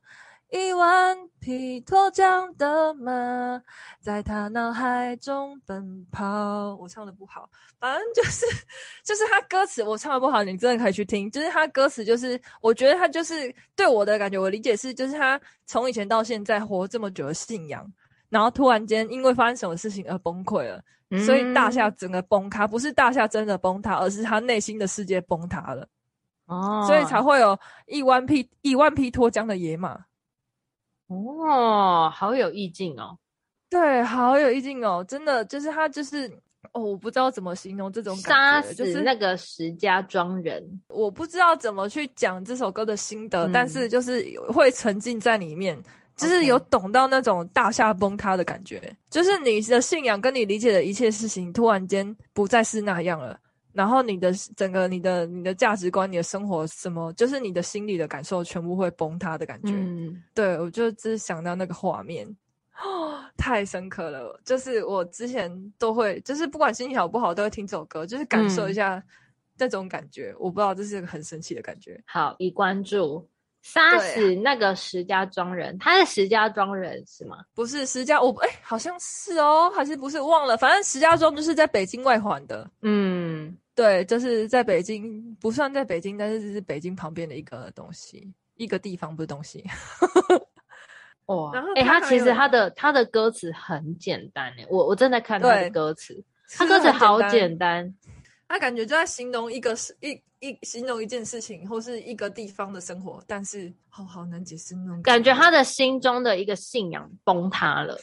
[0.50, 3.62] 一万匹脱缰的马，
[4.02, 8.46] 在他脑海中奔跑。”我唱的不好，反正就是
[9.02, 11.32] 就是他歌词我唱的不好，你真的可以去听。
[11.32, 17.90] 就是他歌词，就是我觉得他就是对我的感觉，我理解是，就是他从以前到现在活这么久的信仰，
[18.32, 20.82] 然后突然间因为发生什么事情而崩溃了。
[21.26, 25.86] 所以大厦整个崩塌，不是大厦真的崩塌，而是他内心的世界崩塌了。
[26.46, 30.06] 哦，所以才会有一万匹一万匹脱缰的野马。
[31.08, 33.18] 哦，好有意境哦。
[33.70, 36.32] 对，好有意境哦，真的就是他就是
[36.72, 45.78] 哦，我不知道怎么形容这种感觉，杀死那个石家庄人，就是，我不知道怎么去讲这首歌的心得，嗯，但是就是会沉浸在里面。
[46.16, 53.40] 就是有懂到那种大厦崩塌的感觉.就是你的信仰跟你理解的一切事情突然间不再是那样了，
[53.74, 59.72] 然后你的整个你的你的价值观、你的生活什么，就是你的心里的感受全部会崩塌的感觉。
[59.74, 62.28] 嗯，对，我就只想到那个画面，
[62.84, 64.40] 哦， 太深刻了。
[64.46, 69.02] 就是我之前都会，就是不管心情好不好，都会听这首歌，就是感受一下
[69.58, 70.32] 这种感觉。
[70.32, 72.02] 嗯、我不知道这是一个很神奇的感觉。
[72.06, 73.28] 好，已关注。
[73.62, 77.38] 杀死那个石家庄人，他是石家庄人是吗？
[77.54, 80.20] 不是石家，我哎、欸，好像是哦，还是不是？
[80.20, 82.70] 忘了，反正石家庄就是在北京外环的。
[82.82, 89.64] 嗯，对，就是在北京，不算在北京，但是这是北京旁边的一个东西，一个地方，不是东西。
[91.28, 96.22] 哇，然后哎、欸，他其实他的他的歌词很简单诶，我我正在看他的歌词，
[96.58, 97.94] 他歌词好简单，
[98.52, 100.22] 他感觉就在形容一个事一。
[100.44, 105.32] 一形容一件事情或是一个地方的生活，但是好好难解释那种感觉。
[105.36, 107.96] 他的心中的一个信仰崩塌了，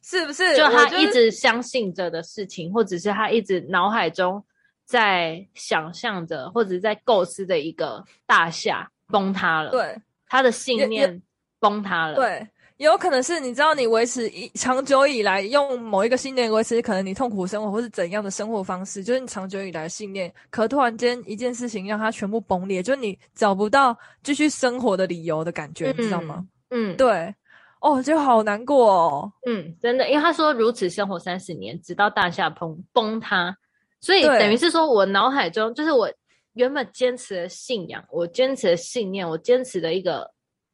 [0.00, 0.56] 是不是？
[0.56, 4.42] 就他一直相信着的事情，或者是他一直脑海中
[4.86, 9.70] 在想象着，或者在构思的一个大厦崩塌了。
[9.70, 9.94] 对，
[10.26, 11.20] 他的信念
[11.60, 12.14] 崩塌了。
[12.14, 12.48] 对。
[12.82, 20.34] 也有可能是你知道，你维持一长久以来用某一个信念维持，可能你痛苦生活或是怎样的生活方式，就是你长久以来的信念。
[20.50, 26.44] 可突然间一件事情让它全部崩裂，就是你找不到继续生活的理由的感觉，嗯、你知道吗？
[26.70, 27.32] 嗯，对。
[27.80, 29.32] 哦，就好难过哦。
[29.46, 33.56] 嗯，真的，因为他说如此生活三十年，直到大厦崩崩塌，
[34.00, 36.10] 所以等于是说我脑海中就是我
[36.54, 40.28] 原本坚持的信仰，我坚持的信念，我坚持的一个。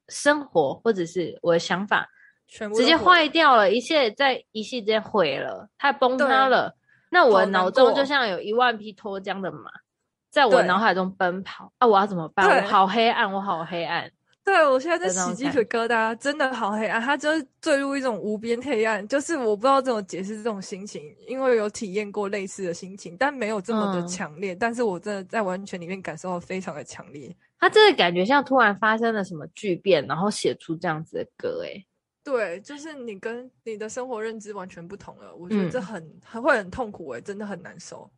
[0.09, 2.09] 生活或者是我的想法，
[2.46, 6.74] 全部直接坏掉了，一切在一夕之间毁了，它崩塌了。
[7.11, 9.70] 那我脑中就像有一万匹脱缰的马，
[10.30, 11.86] 在我脑海中奔跑啊！
[11.86, 12.46] 我要怎么办？
[12.46, 14.11] 我好黑暗，我好黑暗。
[14.44, 16.98] 对，我现在在起鸡皮疙瘩，真的好黑暗。
[17.00, 24.54] 它就是坠入一种无边黑暗，就是我不知道怎么解释这种心情，因为有体验过类似的心情，但没有这么的强烈。
[24.54, 27.34] 嗯、但是我真的在完全里面感受到非常的强烈。
[27.61, 31.84] 他真的感觉像突然发生了什么巨变，然后写出这样子的歌，诶
[32.22, 35.34] 对，就是你跟你的生活认知完全不同了。
[35.34, 38.11] 我觉得这很、嗯、很会很痛苦，诶真的很难受。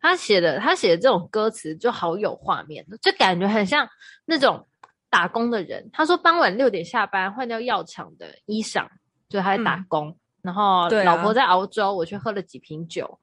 [0.00, 3.86] 他写的他写的这种歌词就好有画面，就感觉很像
[4.24, 4.66] 那种
[5.10, 5.88] 打工的人。
[5.92, 8.86] 他说傍晚六点下班，换掉药厂的衣裳，
[9.28, 10.08] 就他在打工。
[10.08, 13.18] 嗯、然后老婆在熬粥，我却喝了几瓶酒，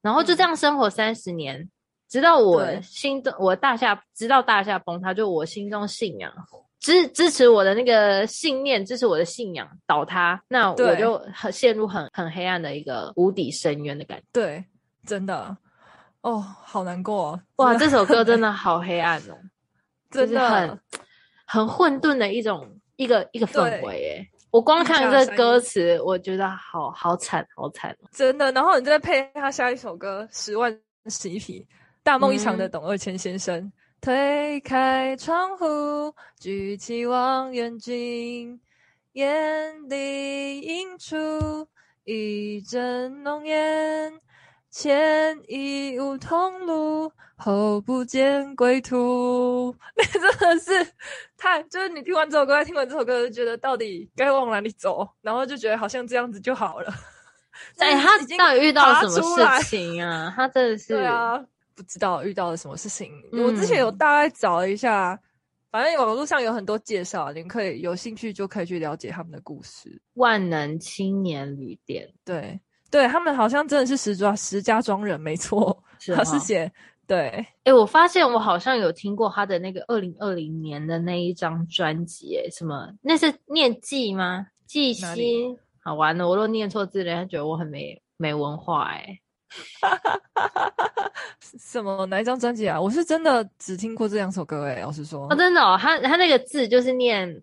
[0.00, 1.68] 然后就这样生活三十年。
[2.10, 6.32] 嗯直到我心中，我大厦直到大厦崩塌，就我心中信仰
[6.80, 14.24] 支支持我的那个信念，支持我的信仰倒塌，那我就很陷入很很黑暗的一个无底深渊的感觉。
[14.32, 14.64] 对，
[15.06, 15.56] 真的，
[16.22, 17.40] 哦，好难过哦。
[17.56, 19.38] 哇，这首歌真的 好黑暗哦，
[20.10, 20.80] 真的很
[21.44, 24.28] 很混沌的一种一个一个氛围诶。
[24.50, 28.50] 我光看这歌词，我觉得好好惨好惨，真的。
[28.50, 31.60] 然后你再配他下一首歌《十万洗衣皮》。
[32.02, 38.60] 大梦一场的董二千先生，嗯、推开窗户，举起望远镜，
[39.12, 40.60] 眼里
[42.04, 44.12] 一阵浓烟，
[44.70, 49.76] 前已无通路，后不见归途。
[49.94, 50.92] 那 真的是
[51.36, 56.92] 太，就是你听完这首歌，听完这首歌，就觉得到底该往哪里走，然后就觉得好像这样子就好了。
[57.78, 60.32] 哎，他到底遇到了什么事情啊？
[60.34, 61.44] 他真的是对啊，
[61.80, 63.10] 不知道遇到了什么事情。
[63.32, 65.18] 嗯、我之前有大概找了一下。
[65.70, 70.02] 反正网络上有很多介绍，你可以有兴趣就可以去了解他们的故事。
[70.14, 72.60] 万能青年旅店，对
[72.90, 76.68] 对，他们好像真的是石家石家庄人，没错，是他是写
[77.06, 77.28] 对。
[77.28, 82.92] 哎、欸，我发现我好像有听过他的那个二零二零年的那一张专辑，哎，什么？
[83.00, 84.44] 那是念记吗？
[84.66, 85.56] 记心？
[85.84, 89.20] 好完了，我都念错字了，人家觉得我很没没文化，哎。
[91.58, 92.80] 什么哪一张专辑啊？
[92.80, 95.26] 我是真的只听过这两首歌诶、欸，老实说。
[95.28, 97.42] 哦，真的哦，他他那个字就是念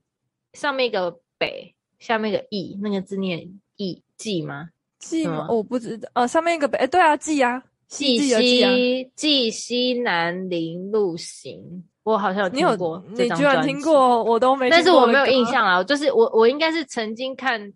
[0.54, 4.70] 上面一个北，下面一个易，那个字念易季吗？
[5.00, 5.48] 季吗？
[5.50, 6.10] 我不知道。
[6.14, 13.04] 呃，上面一个北，哎，对啊，季啊，季西季西南林路行，我好像有听过。
[13.10, 14.70] 你，居然听过，我都没。
[14.70, 17.74] 但是我没有印象啊，就是我我应该是曾经看，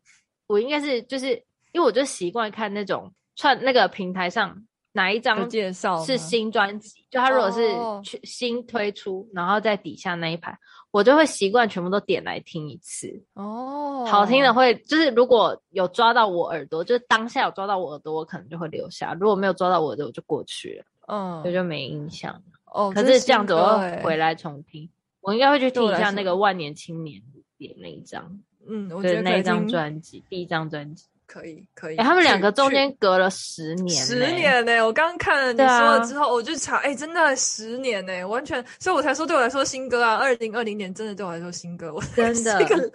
[0.47, 1.32] 我应该是就是
[1.73, 3.11] 因为我就习惯看那种。
[3.36, 7.05] 串那个平台上哪一张介绍是新专辑？
[7.09, 7.69] 就他如果是
[8.03, 10.57] 去新推出，然后在底下那一排，
[10.91, 13.23] 我就会习惯全部都点来听一次。
[13.34, 20.86] 哦，好听的会就是如果有抓到我耳朵，就是当下有抓到我耳朵，我可能就会留下；如果没有抓到我耳朵，我就过去了。
[21.07, 22.41] 嗯，所以就没印象。
[22.65, 24.89] 哦，可是这样子我会回来重听，
[25.21, 27.21] 我应该会去听一下那个万年青年
[27.57, 28.39] 点那一张。
[28.67, 31.05] 嗯，我觉得那一张专辑，第一张专辑。
[31.32, 34.84] 可以可以，哎、欸，他们两个中间隔了十年，十年呢、欸。
[34.84, 42.61] 我刚刚看了你说了之后，啊、我就查，哎、欸，真的十年呢、欸，完全，所以我才说对我来说新歌啊，二零二零年真的对我来说新歌，我真的。
[42.61, 42.75] 一个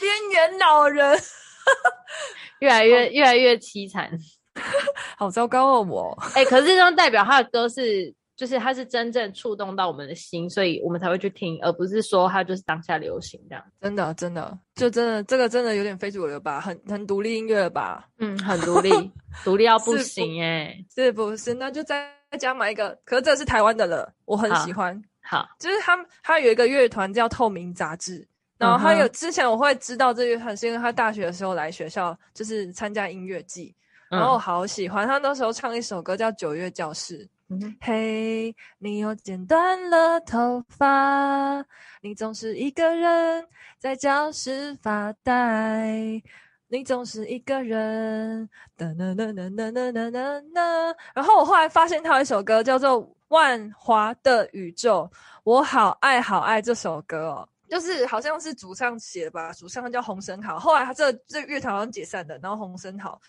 [0.00, 1.16] 边缘老人，
[2.58, 4.10] 越来越越来越凄惨，
[5.16, 8.12] 好糟糕哦，我，哎、欸，可是这张代表他的歌是。
[8.36, 13.64] 就是它是真正触动到我们的心，所以我们才会去听，而不是说它就是当下流行这样。
[13.80, 18.08] 真的，真的，就真的这个真的有点非主流吧，很很独立音乐吧。
[18.18, 18.90] 嗯，很独立，
[19.44, 20.86] 独立到不行哎、欸。
[20.94, 21.54] 是不是？
[21.54, 25.00] 那就再加买一个，可是这是台湾的了，我很喜欢。
[25.22, 28.26] 好，好就是他们，他有一个乐团叫透明杂志，
[28.58, 33.74] 然后他有、之前我会知道这乐团，是因为他大学的时候来学校，就是参加音乐季，
[34.10, 37.24] 然后我好喜欢他那时候唱一首歌叫《九月教室》。
[37.80, 41.64] 嘿你又剪断了头发，
[42.00, 43.46] 你总是一个人
[43.78, 46.22] 在教室发呆，
[46.68, 48.48] 你总是一个人。
[48.76, 50.96] 哒哒哒哒哒哒哒哒哒。
[51.14, 55.08] 然后我后来发现他有一首歌叫做《万华的宇宙》，
[55.44, 60.58] 我好爱好爱这首歌哦，就是好像是主唱写的吧，主唱叫洪申豪。
[60.58, 63.20] 后来他这这乐团好像解散的，然后洪申豪。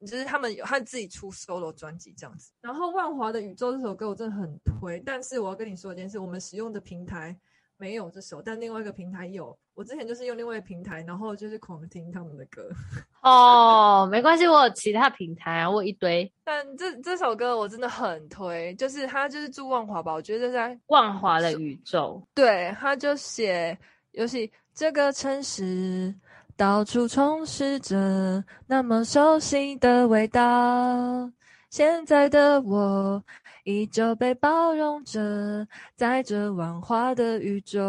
[0.00, 7.34] 就是他们有他自己出 solo 专辑这样子，然后《万华的宇宙》这首歌我真的很推，但是我要跟你说一件事，我们使用的平台
[7.76, 9.56] 没有这首，但另外一个平台有。
[9.74, 12.66] 我之前就是用另外一个平台，然后就是狂听他们的歌。
[13.20, 16.30] 哦，没关系，我有其他平台啊，我有一堆。
[16.44, 23.78] 但这这首歌我真的很推，就是他就是住万华吧，我觉得在万华的宇宙，对，他就写，
[24.12, 26.14] 尤其这个城市。
[26.56, 31.30] 到处充斥着那么熟悉的味道，
[31.68, 33.22] 现在的我
[33.64, 37.82] 依旧被包容着，在这万华的宇宙。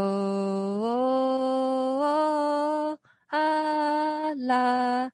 [3.28, 5.12] 啊啦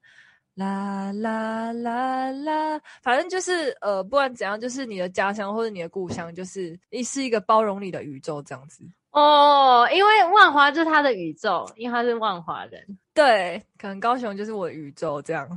[0.54, 8.84] 啦啦啦啦，反正就是呃，不管怎样，就是你的家乡或者你的故乡，就是一是一个包容你的宇宙这样子。
[9.14, 12.82] 哦，因为万华就是他的宇宙，因为他是万华人。
[13.14, 15.48] 对，可能高雄就是我的宇宙这样，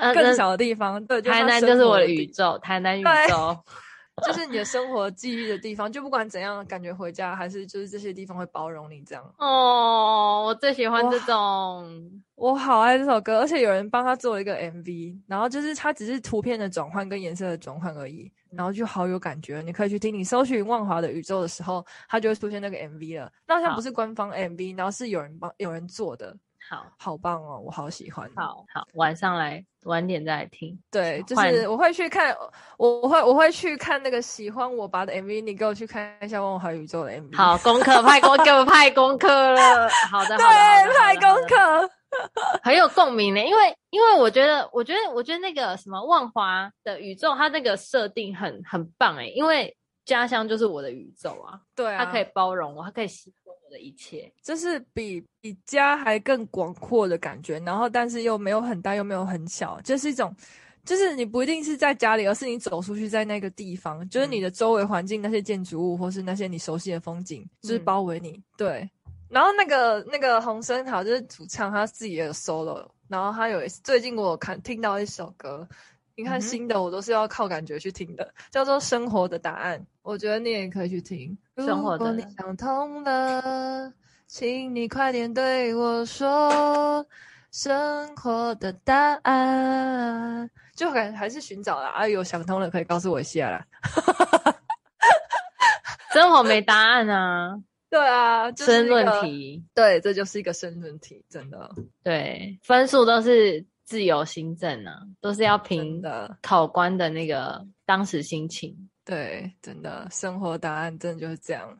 [0.00, 1.04] 呃、 更小的地方。
[1.06, 3.56] 对，台南就是我的宇宙，台南宇宙
[4.26, 5.90] 就是你的生活记忆的地方。
[5.90, 9.34] 就不管怎样，感觉回家还是就是这些地方会包容你这样。
[9.38, 18.30] 哦，我最喜欢这种，我好爱这首歌，而且有人帮他做一个 MV，然后就是他只是图片的转换跟颜色的转换而已。
[18.54, 20.12] 然后就好有感觉，你可以去听。
[20.12, 23.32] 你搜寻《万华的宇宙》的时候，它就会出现那个 MV 了。
[23.46, 26.36] 那好像不是官方 MV，然后是有人帮有人做的。
[26.68, 28.30] 好，好棒哦，我好喜欢。
[28.36, 30.78] 好好，晚上来晚点再来听。
[30.90, 32.36] 对，就是我会去看，
[32.76, 35.42] 我我会我会去看那个喜欢我吧的 MV。
[35.42, 37.36] 你给我去看一下《万华宇宙》的 MV。
[37.36, 39.88] 好，功课 派功，给我派功课了。
[40.10, 40.46] 好的，对，
[40.98, 41.90] 派功课。
[42.62, 49.74] 很有共鸣呢，因为因为我觉得，我觉得，我觉得那个什么万华的宇宙，它那个设定很很棒诶，因为
[50.04, 53.08] 家乡就是我的宇宙啊，对啊，它可以包容我，它可以
[53.72, 60.32] 的一切，就是比比家还更广阔的感觉，然后但是又没有很大，又没有很小，就是一种，
[60.84, 68.32] 就是你不一定是在家里，而是你走出去在那个地方，就是你的周围环境那些建筑物，或是那些你熟悉的风景，就是包围你。
[68.32, 68.90] 嗯、对，
[69.28, 75.66] 然后那个那个洪生豪就是主唱，他自己也有 solo，然后他有最近我看听到一首歌。
[76.14, 79.78] 你看新的，我都是要靠感觉去听的，嗯、叫做《生活的答案》。
[80.02, 81.36] 我觉得你也可以去听。
[81.56, 82.04] 生活的。
[82.04, 83.92] 如果你想通了，
[84.26, 87.06] 请你快点对我说，
[87.50, 90.50] 生活的答案。
[90.74, 93.66] 就感还是寻找啦，啊，有想通了可以告诉我一下啦。
[96.12, 97.58] 生活没答案啊。
[97.88, 99.64] 对啊，就是、申论题。
[99.74, 101.70] 对，这就是一个申论题，真的。
[102.02, 103.64] 对，分数都是。
[103.92, 108.74] 自由心证啊，都是要凭的考官的那个当时心情。
[109.04, 111.76] 对，真的生活答案真的就是这样。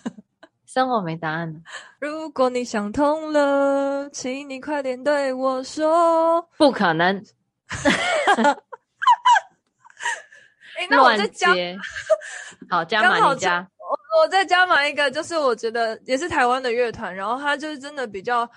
[0.64, 1.62] 生活没答案。
[2.00, 6.40] 如果你想通了，请你快点对我说。
[6.56, 7.22] 不可能。
[10.78, 11.48] 哎、欸，那我再加。
[12.70, 13.68] 好，加满一加。
[13.76, 18.50] 我我再加满一个，就是我觉得也是台湾的乐团，然后他就是真的比较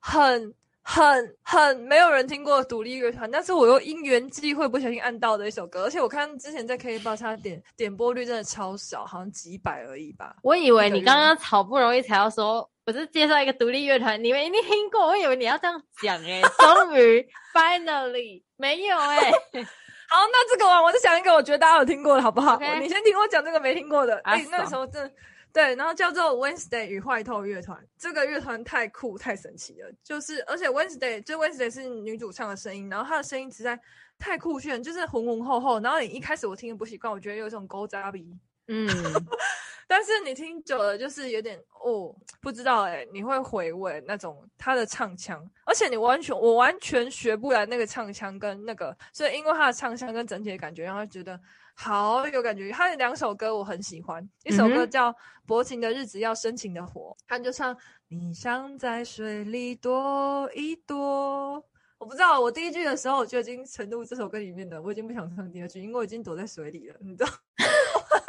[0.00, 0.52] 很。
[0.82, 10.34] 很很没有人听过独立乐团，但是我又因缘际会不小心按到的一首歌，而且我看之前在 KKBOX 它点点播率真的超少，好像几百而已吧。
[10.42, 17.24] 我以为你刚刚好不容易才要说，我是介绍一个独立乐团，你们一定听过，我以为你要这样讲哎、欸，终于
[17.54, 19.30] finally 没有哎、欸，
[20.08, 22.80] 好，那这个完我就讲一个我觉得大家有听过的好不好？Okay.
[22.80, 25.12] 你先听我讲这个没听过的，哎、欸，那时候真的。
[25.52, 33.78] 对，然后叫做 Wednesday 与坏透乐团，这个乐团太酷太神奇了，就是而且 Wednesday 就 Wednesday 是女主唱的声音，然后她的声音实在
[34.18, 38.32] 太酷炫，就是浑浑厚厚，然后你一开始我听的不习惯，我觉得有一种勾扎鼻，
[38.68, 38.86] 嗯，
[39.88, 51.40] 但是你听久了就是有点哦，不知道哎，你会回味那种她的唱腔，而且你完全我完全学不来那个唱腔跟那个，所以因为她的唱腔跟整体的感觉，让她觉得。
[51.82, 55.10] 好有感觉，他有两首歌我很喜欢，一首歌叫
[55.46, 57.74] 《薄情的日子要深情的活》，他就唱
[58.08, 61.64] 你想在水里躲一躲。
[61.96, 67.30] 我不知道，我第一句的时候我就已经沉入这首歌里面了，我已经不想唱第二句，因为我已经躲在水里了，你知道？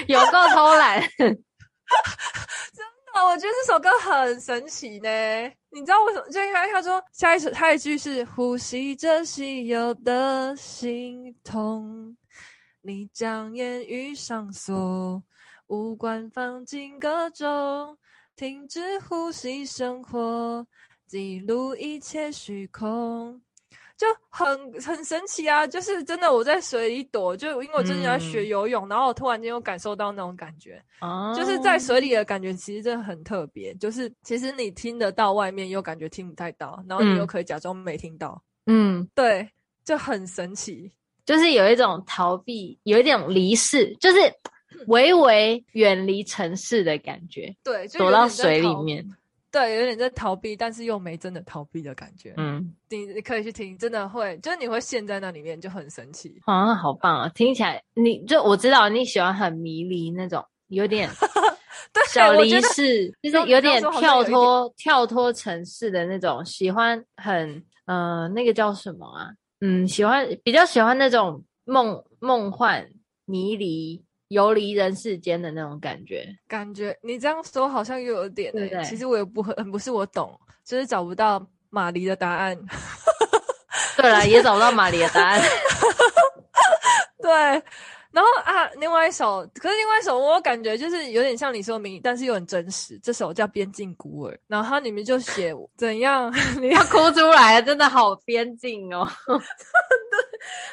[0.08, 5.08] 有够偷懒， 真的，我觉得这首歌很神奇呢。
[5.70, 6.28] 你知道为什么？
[6.30, 12.16] 就因为他说下一首，他一句是呼吸着稀有的心痛。
[12.86, 15.22] 你将言语上锁，
[15.68, 17.96] 无关放进歌中，
[18.36, 20.66] 停止呼吸生活，
[21.06, 23.40] 记录一切虚空，
[23.96, 25.66] 就很很神奇啊！
[25.66, 33.74] 就是真的，我在水里躲，就因为我最近在学游泳，嗯、然后我突然间又感受到那种感觉，哦、就是在水里的感觉，其实真的很特别。
[33.76, 39.48] 就是其实你听得到外面，又感觉听不太到，然后你又可以假装没听到，嗯，对，
[39.86, 40.92] 就很神奇。
[41.24, 44.18] 就是有一种逃避，有一点离世，就是
[44.88, 47.54] 微微远离城市的感觉。
[47.62, 49.04] 对，躲到水里面。
[49.50, 52.34] 对，有点在逃避，但是又没真的逃避的感觉。
[52.36, 56.34] 嗯，你你可以去听，真的会，就是你会陷在那里面，就很神奇。
[56.44, 57.28] 啊，好棒啊！
[57.28, 61.08] 听起来，你就我知道你喜欢很迷离那种，有点
[62.10, 69.30] 小离世，就是有点跳脱跳脱城市的那种，喜欢很呃，那个叫什么啊？
[69.66, 72.86] 嗯，喜欢比较喜欢那种梦梦幻、
[73.24, 76.36] 迷离、游离人世间的那种感觉。
[76.46, 82.54] 感觉你这样说好像又有点、欸，对对，其实我也不很不是我懂，就是找不到马黎的答案。
[83.96, 85.40] 对了，也找不到马黎的答案。
[87.22, 87.62] 对。
[88.14, 92.96] 然后啊，另外一首，可是另外一首，我感觉就是有点像你说的名，但是又很真实。
[93.00, 99.04] 这首叫《边境孤儿》，然后它里面就写怎样， 你要哭出来了，真的好边境哦！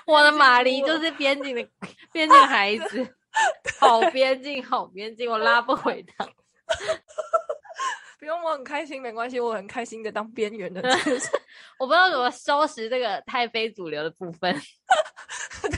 [0.06, 1.68] 我的马黎就是边境的
[2.11, 3.07] 边境孩子，
[3.80, 6.30] 好边境，好边境，我拉不回他。
[8.22, 10.80] 不用，我很开心，没关系，我很开心的当边缘的。
[11.80, 14.53] 我不知道怎么收拾这个太非主流的部分。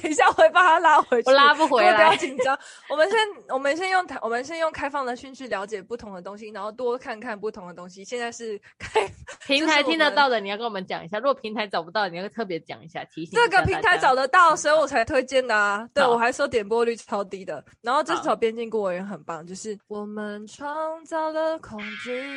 [0.01, 1.29] 等一下，我会把它拉回去。
[1.29, 2.57] 我拉不回来，不要紧张。
[2.89, 8.03] 我们先，我们先用台，我们先用开放的心去了解不同的东西，然后多看看不同的东西。
[8.03, 9.09] 现在是开
[9.47, 11.19] 平台听得到的，你要跟我们讲一下。
[11.19, 13.39] 如果平台找不到，你要特别讲一下，提醒。
[13.39, 15.87] 这个平台找得到，所以我才推荐的啊。
[15.93, 17.63] 对，我还说点播率超低的。
[17.81, 22.32] 然后这首《边境孤儿》也很棒，就是我们创造了恐惧。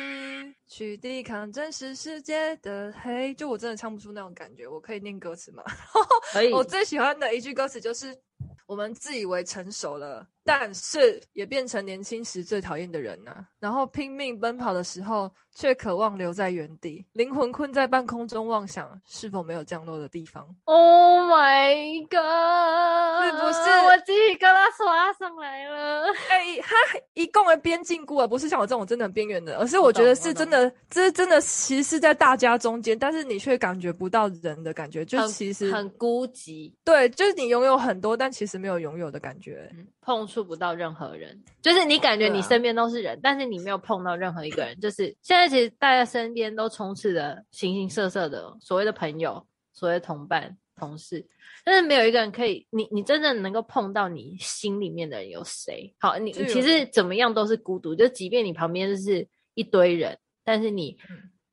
[0.67, 4.67] 去抵抗真实世界的黑，就我真的唱不出那种感觉。
[4.67, 5.63] 我可以念歌词吗？
[6.33, 6.51] 可以。
[6.51, 8.17] 我最喜欢的一句歌词就是：
[8.65, 10.27] 我们自以为成熟了。
[10.43, 20.47] 但是也变成年轻时最讨厌的人呐、啊，然后拼命奔跑的时候，却渴望留在原地，灵魂困在半空中，妄想是否没有降落的地方。
[20.65, 23.25] Oh my god！
[23.25, 26.05] 是不是我鸡皮疙瘩刷上来了？
[26.29, 26.75] 哎、欸，他
[27.15, 36.71] 一共的边境孤儿，不是像我这种真的很边缘的，而是我觉得是真的，这是真的，其实是在大家中间，但是你却感觉不到人的感觉，就其实很，很孤寂。
[36.83, 39.67] 对，就是你拥有很多，但其实没有拥有的感觉。
[39.73, 44.79] 嗯碰触不到任何人，就是你感觉你身边都是人，啊、但是你没有碰到任何一个人。
[44.79, 51.25] 就是现在，其实大家身边都充斥着形形色色的所谓的朋友、所谓的同伴、同事，
[51.63, 55.93] 但是没有一个人可以，你你真正能够碰到你心里面的人有谁？
[55.99, 60.97] 好，你你其实怎么样都是孤独，就即便你旁边就是一堆人，但是你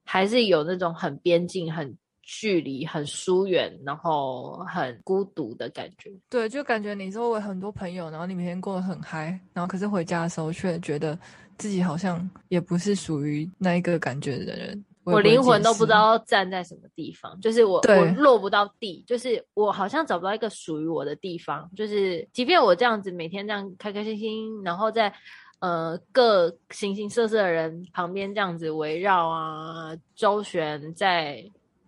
[0.05, 1.97] 还是有那种很边境很。
[2.27, 6.11] 距离很疏远，然后很孤独的感觉。
[6.31, 11.19] 对，就感觉你周围很多朋友，然后你每天过得很嗨，然后可是回家的时候却觉得
[11.59, 14.85] 自己好像也不是属于那一个感觉的人。
[15.05, 21.71] 我灵魂都不知道站在什么地方，就是我我落不到地，就是我好像找不到一个属于我的地方。
[21.77, 25.13] 就是即便我这样子每天这样开开心心，然后在
[25.59, 31.45] 呃各形形色色的人旁边这样子围绕啊周旋在。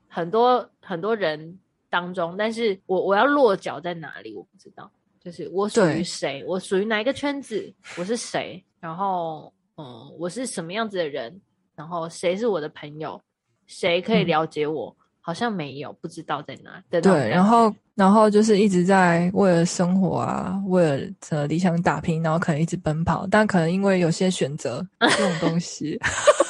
[0.08, 1.58] 很多很多人
[1.90, 4.90] 当中，但是我我要落脚在哪里，我不知道。
[5.20, 11.40] 就是我属于谁，我属于哪一个圈子，我是谁，然后嗯，我是什么样子的人，
[11.74, 13.20] 然后谁是我的朋友，
[13.66, 16.82] 谁可以了解我，嗯、好像没有，不知道在哪。
[17.00, 25.98] 对，然后然后就是一直在为了生活啊，为了呃理想打拼，然后可能一直奔跑，但可能因为有些选择 这种东西，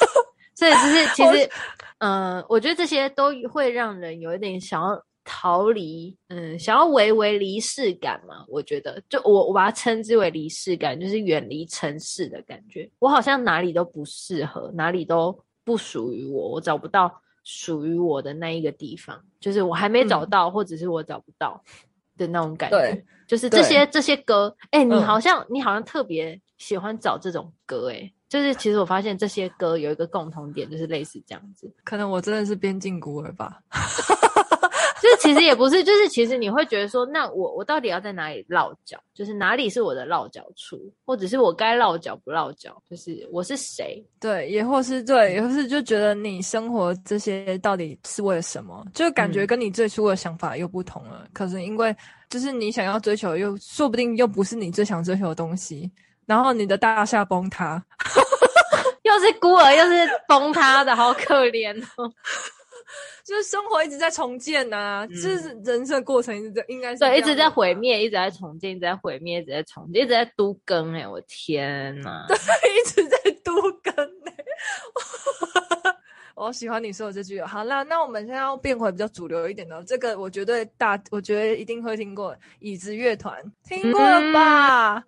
[0.55, 1.49] 所以就是其实。
[1.99, 8.45] 嗯，我觉得这些都会让人有一点想要逃离，嗯，想要维维离世感嘛。
[8.47, 12.89] 我觉得，就我我把它称之为离世感，就是远离城市的感觉。
[12.99, 17.13] 我好像哪里都不适合，哪里都不属于我，我找不到
[17.43, 21.61] 属于我的那一个地方，就是我还没找到，嗯、或者是我找不到
[22.15, 22.77] 的那种感觉。
[22.77, 28.13] 对，就是这些这些歌，哎、欸，你好像、嗯、你好像特别喜欢找这种歌、欸，哎。
[28.29, 31.73] 就是其实我发现这些歌有一个共同点，就是类似这样子。
[31.85, 33.61] 可能我真的是边境孤儿吧。
[35.09, 38.99] 就其实也不是，就是其实你会觉得说，那我我到底要在哪里落脚？
[39.13, 42.75] 就是哪里是我的落脚处，或者是我该落脚不落脚？
[42.89, 44.03] 就是我是谁？
[44.19, 48.85] 对，也或是对，也或是就觉得你生活这些到底是为了什么？
[48.93, 51.21] 就感觉跟你最初的想法又不同了。
[51.23, 51.95] 嗯、可是因为
[52.29, 55.89] 就是你想要追求又，又说不定又不是你最想追求的东西。
[56.25, 57.81] 然后你的大厦崩塌，
[59.03, 62.11] 又是孤儿，又是崩塌的，好可怜哦！
[63.23, 73.53] 就是生活一直在重建呐、啊，就、嗯、是人生过程一直在，应该是对，一直在毁灭，一直在重建，一直在毁灭，一直在重建，一直在都更哎，我天 呐，对，一直在都
[73.83, 73.93] 更
[74.25, 74.33] 哎。
[76.37, 77.41] 我喜欢你说的这句。
[77.41, 83.35] 好啦，那我们现在要变回比较主流一点的，这个我绝对大，我觉得一定会听过椅子乐团，
[83.67, 85.03] 听过了吧？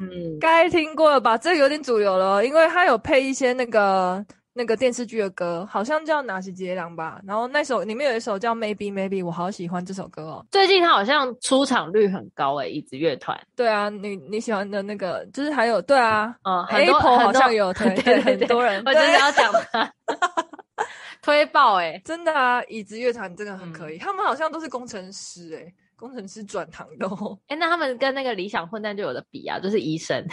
[0.00, 1.38] 嗯，该听过了吧？
[1.38, 7.20] 这个有点主流了，因为它有配一些那个那个电视剧的歌，好像叫《哪些杰良》吧。
[7.26, 10.46] 然后那首里面有一首叫《Maybe Maybe》，我好喜欢这首歌哦。
[10.50, 13.38] 最近他好像出场率很高诶，椅子乐团。
[13.56, 19.92] 对啊，你你喜欢的那个，就是还有对啊，嗯，Apple 好像有推，很多 人，我真的要讲他。
[21.22, 22.60] 推爆哎、欸，真的啊！
[22.64, 27.38] 椅子乐团真的很可以，嗯、他们好像都是工程师哎、欸，工程师转行的哦。
[27.46, 30.26] 哎、欸，那他们跟那个理想混蛋就有的比啊，就是医生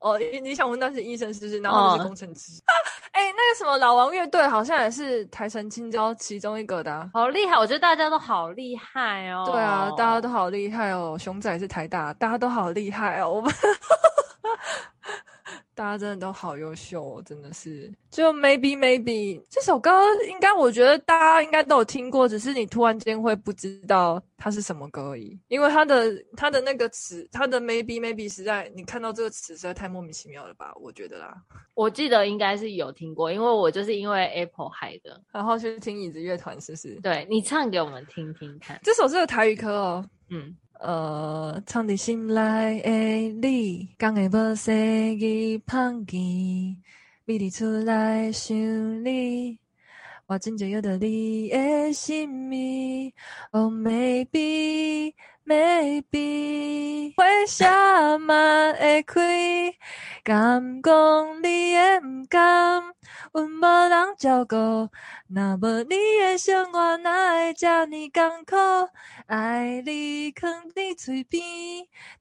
[0.00, 0.18] 哦。
[0.42, 1.60] 你想问那是医生是不是？
[1.60, 2.60] 然后是工程师。
[3.12, 7.56] 哎、哦欸，那个什么老王乐队好像也是台城青椒其中一个的、啊，好厉害！
[7.58, 9.44] 我觉得大家都好厉害哦。
[9.50, 11.16] 对啊，大家都好厉害哦。
[11.18, 13.30] 熊仔是台大，大家都好厉害哦。
[13.30, 13.52] 我们。
[15.80, 17.90] 大家真的都好优秀哦，真的是。
[18.10, 19.90] 就 maybe maybe 这首歌，
[20.28, 25.34] 应该我觉得大家应该都有听过，只是你突然间会不知道它是什么歌而已。
[25.48, 30.70] 因为它的它的那个词，它的 maybe maybe 实在，你看到这个词实在太莫名其妙了吧？
[30.78, 31.34] 我觉得啦。
[31.72, 37.00] 我记得应该是有听过，因为我就是因为 Apple 嗨的，然后去听椅子乐团，是不是？
[37.00, 38.78] 对，你唱给我们听听看。
[38.82, 40.54] 这首是个台语歌哦，嗯。
[40.82, 46.74] 呃，藏伫心内的你，讲的无细语香甜，
[47.26, 48.56] 美丽出来想
[49.04, 49.58] 你，
[50.24, 53.12] 我真正有着你的心意。
[53.50, 55.12] Oh maybe
[55.50, 57.66] maybe，为什
[58.20, 59.74] 么会开？
[60.22, 62.82] 敢讲你也不甘，
[63.32, 64.54] 阮无人照顾，
[65.28, 68.56] 若无你的生活哪会这么艰苦？
[69.26, 71.42] 爱你囥伫嘴边，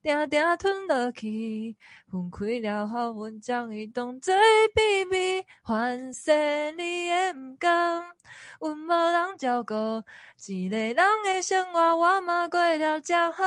[0.02, 1.76] 定定吞落去，
[2.10, 4.34] 分开了后，阮将伊当作
[4.74, 5.44] 秘密。
[5.64, 6.32] 烦死
[6.78, 8.04] 你也不甘，
[8.60, 9.74] 阮无人照顾，
[10.48, 13.44] 一个人的生活我嘛过了真好。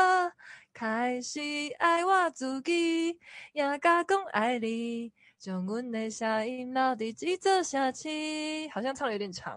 [0.74, 1.40] 开始
[1.78, 3.18] 爱我自己，
[3.52, 8.08] 也敢讲爱你，将阮的声音留在这座城市。
[8.72, 9.56] 好像唱的有点长，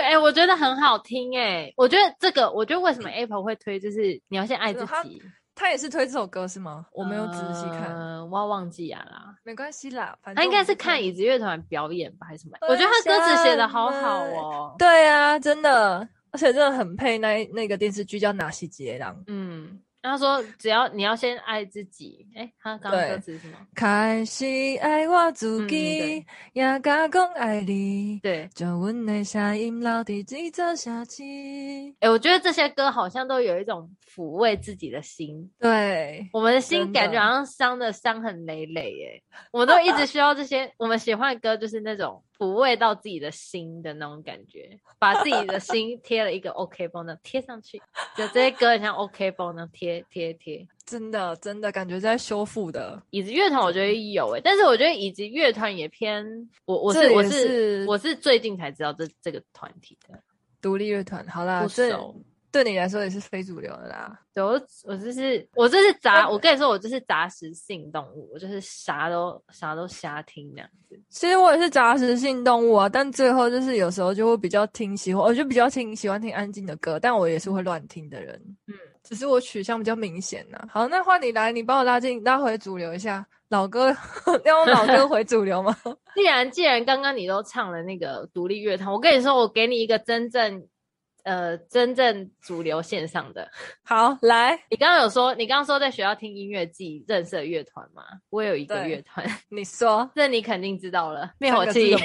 [0.00, 1.74] 哎、欸，我觉得很好听哎、欸。
[1.76, 5.22] 我觉得这个，我觉得为什么 Apple 会推，就是你要先爱自己。
[5.54, 6.86] 他也是推这首歌是吗？
[6.92, 9.34] 我没有仔细看，呃、我要忘记啊啦。
[9.44, 12.56] 没关系啦，反正他应该是看椅子乐团表演吧，还是什么？
[12.68, 14.74] 我觉得他歌词写的好好哦。
[14.78, 19.14] 对啊，真的，而且真的很配那那个电视剧叫《纳西杰郎》。
[19.26, 19.80] 嗯。
[20.10, 22.26] 他说：“只要你要先爱自己。
[22.34, 23.56] 欸”哎，他刚刚歌词是什么？
[23.74, 24.44] 开始
[24.80, 28.18] 爱我自己，也敢讲爱你。
[28.22, 31.22] 对，将阮的声音留在这座城市。
[32.00, 35.50] 哎，我觉得这些歌好像都有一种抚慰自己的心。
[35.60, 38.90] 对，我们的心感觉好像伤的伤痕累累。
[38.92, 39.22] 耶。
[39.52, 40.72] 我们都一直需要这些。
[40.78, 42.22] 我们喜欢的歌就是那种。
[42.42, 47.80] 抚慰到自己的心的那种感觉，把自己的心贴了一个 OK 绷的贴上去，
[48.16, 53.00] 就这些歌很像 OK 绷的贴贴贴，真的真的感觉在修复的。
[53.10, 56.26] 椅子乐团我觉得有诶、欸，但是我觉得椅子乐团也偏
[56.64, 60.18] 我我是，是我是我是最近才知道这这个团体的
[60.60, 61.24] 独立乐团。
[61.28, 62.16] 好啦，不熟。
[62.52, 64.20] 对你来说也是非主流的啦。
[64.34, 71.00] 对，我我就是我这是杂，我跟你说我这是杂食性动物，我就是啥都啥都瞎听那样子。
[71.08, 78.38] 其实我也是杂食性动物啊，但最后就是有时候就会比较听喜欢，我就比较听喜欢听安静的歌，但我也是会乱听的人。
[78.68, 80.62] 嗯，只是我取向比较明显呐。
[80.70, 83.94] 好，那换你来，你帮我拉进拉回主流一下，老歌
[84.44, 85.74] 要用老歌回主流吗？
[86.14, 90.66] 既然既然刚刚你都唱了那个独立乐团，我跟你说，我给你一个真正。
[91.24, 93.48] 呃，真正主流线上的，
[93.84, 98.02] 好来，你刚刚有说，你刚刚说在学校听音乐季认识的乐团吗？
[98.30, 101.94] 我有一个乐团， 你说，这你肯定知道了，灭火器。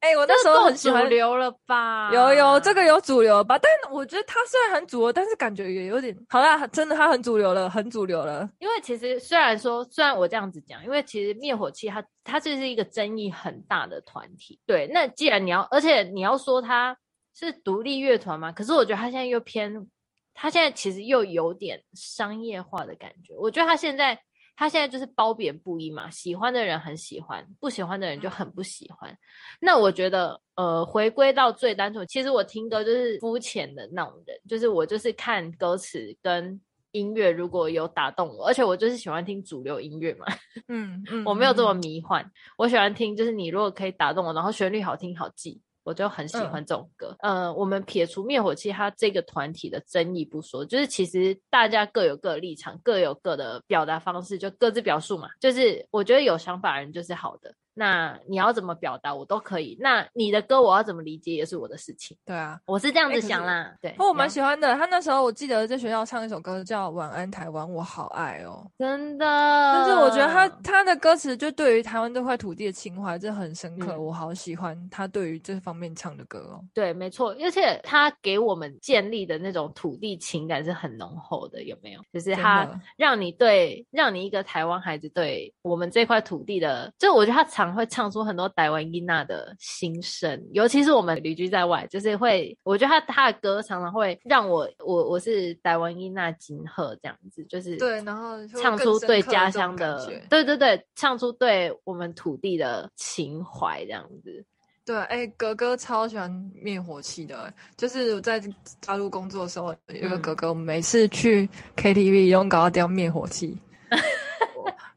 [0.00, 2.12] 哎、欸，我那时候很喜欢主流了吧？
[2.14, 3.58] 有有，这个有主流吧？
[3.58, 6.64] 但我觉得它虽然很主流，但是感觉也有点好啦。
[6.68, 8.48] 真的，它很主流了，很主流了。
[8.60, 14.60] 因为其实虽然说，虽然我这样子讲，因为其实灭火器它它这是一个争议很大的团体。
[14.64, 16.96] 对，那既然你要，而且你要说它。
[17.38, 18.50] 是独立乐团吗？
[18.50, 19.86] 可是我觉得他现在又偏，
[20.34, 23.32] 他现在其实又有点商业化的感觉。
[23.36, 24.20] 我觉得他现在，
[24.56, 29.16] 他现在就是褒贬不一嘛，喜欢的人很喜欢，不喜欢的人就很不喜欢。
[29.60, 36.60] 那我觉得，呃，回归到最单纯，其实我听歌就是肤浅的那种人，就是我就是看歌词跟
[36.90, 40.26] 音乐如果有打动我，而且我就是喜欢听主流音乐嘛，
[40.66, 45.62] 嗯嗯，我没有这么迷幻，嗯，我喜欢听就是你如果可以打动我，然后旋律好听好记。
[45.88, 47.16] 我就很喜欢这种歌。
[47.20, 55.30] 嗯、呃，我们撇除灭火器它这个团体的争议不说，就是其实大家各有各的立场，各有各的表达方式，就各自表述嘛。
[55.40, 57.54] 就是我觉得有想法的人就是好的。
[57.78, 59.78] 那你要怎么表达，我都可以。
[59.80, 62.16] 那你的歌我要怎么理解，也是我的事情。
[62.26, 63.62] 对啊，我是这样子想啦。
[63.62, 64.74] 欸、对，我蛮喜欢的。
[64.74, 69.24] 他那时候我记得在学校唱一首歌叫《晚安台湾》，我好爱哦，真的。
[69.24, 74.04] 但是我觉得他他的歌词就对于台湾这块土地的情怀，这很深刻，嗯。
[74.04, 76.64] 我好喜欢他对于这方面唱的歌哦。
[76.74, 82.00] 对，没错，而且他给我们建立的那种土地情感是很浓厚的，有没有？
[82.12, 104.44] 就是他让你对，让你一个台湾孩子对我们这块土地的，就我觉得他常会唱出很多台湾伊娜的心声，尤其是我们旅居在外，就是会，我觉得他他的歌常常会让我，我我是台湾伊娜金鹤这样子，就是对，然后唱出对家乡的，对对对，唱出对我们土地的情怀这样子。
[104.84, 108.42] 对，哎、欸，哥哥超喜欢灭火器的，就是我在
[108.86, 111.46] 大陆工作的时候，有个哥哥，每次去
[111.76, 113.58] KTV 用搞掉灭火器。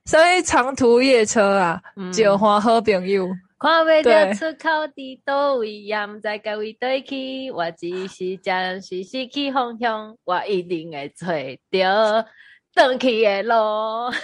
[0.05, 1.81] 所以长途夜车啊，
[2.13, 3.27] 就换好朋友。
[3.59, 7.51] 看未到出口伫倒位，也毋知该位倒去。
[7.51, 11.27] 我只是暂时失去方向，我一定会找
[11.69, 12.25] 到
[12.73, 14.11] 转去的路。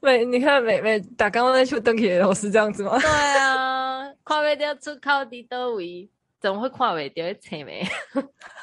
[0.00, 2.98] 每你看每每打刚刚那出转去的路是这样子吗？
[2.98, 6.08] 对啊，看未到出口伫倒位，
[6.40, 7.22] 怎么会看未到？
[7.40, 7.86] 切没？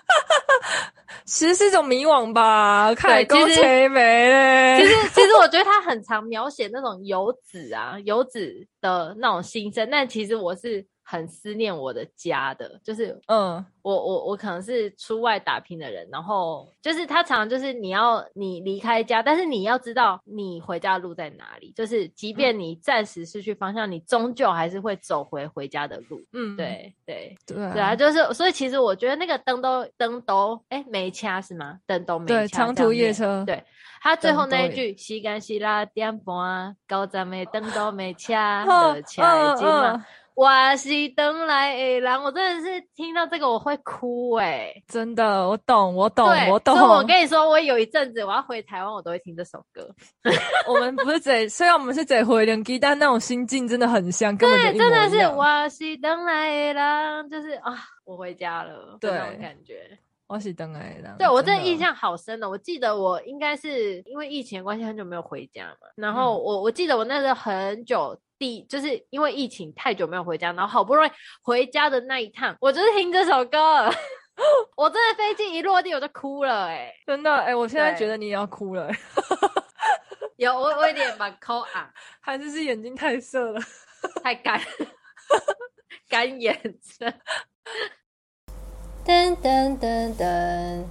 [1.26, 4.00] 其实是一种迷惘吧，看高垂没
[4.30, 4.82] 嘞。
[4.82, 9.88] 其实，其实我觉得他很常描写那种游子啊，游子的那种心声。
[9.90, 26.20] 但其实我是很思念我的家的，就是嗯，我我我可能是出外打拼的人，然后就是他常常就是你要你离开家，但是你要知道你回家的路在哪里，就是即便你暂时失去方向，嗯、你终究还是会走回回家的路。
[26.34, 31.78] 嗯，对对对对啊，就是所以其实我觉得那个灯都灯都哎没掐是吗？
[31.86, 32.34] 灯都没掐。
[32.34, 33.44] 对，长途夜车。
[33.46, 33.64] 对，
[34.02, 38.66] 他最后那一句西干西拉颠簸啊，高站没灯都没掐
[38.96, 40.04] 的掐已经嘛。
[40.36, 46.76] 我是等来的人，我真的是听到这个我会哭哎、欸，真的，我懂，我懂，我懂。
[46.76, 49.88] 所以我跟你说，我有一阵子我要回台湾，我都会听这首歌。
[50.68, 59.98] 我们不是在，虽然我们是在回连机，但那种心境真的很像，根本一模一真的是我是等来的人，就是啊，我回家了，对那种感觉。
[60.28, 62.50] 我是等来的，对我真的印象好深的。
[62.50, 65.88] 我记得我应该是因为疫情的关系，很久没有回家嘛。
[65.96, 68.20] 然后我我记得我那时候很久。
[68.68, 71.10] 就是因为疫情太久没有回家，然后好不容易
[71.42, 73.90] 回家的那一趟，我就是听这首歌，
[74.76, 79.00] 我真的飞机一落地我就哭了、欸，哎，真的，哎、欸，我现在觉得你也要哭了、 欸，
[80.36, 81.90] 有我我有点把口啊，
[82.20, 83.62] 还是是眼睛太涩了，
[84.22, 84.60] 太干，
[86.10, 86.54] 干眼
[87.00, 87.14] 症。
[89.06, 90.84] 噔噔噔噔，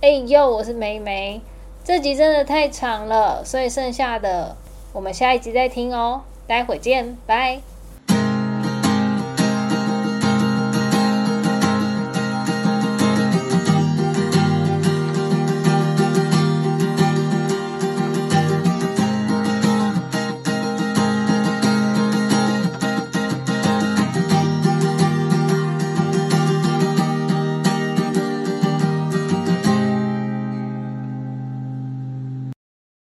[0.00, 1.42] 哎呦，我是梅梅，
[1.84, 4.56] 这集真的太长了，所以剩下的
[4.94, 6.22] 我们下一集再听哦。
[6.46, 7.60] 待会见，拜。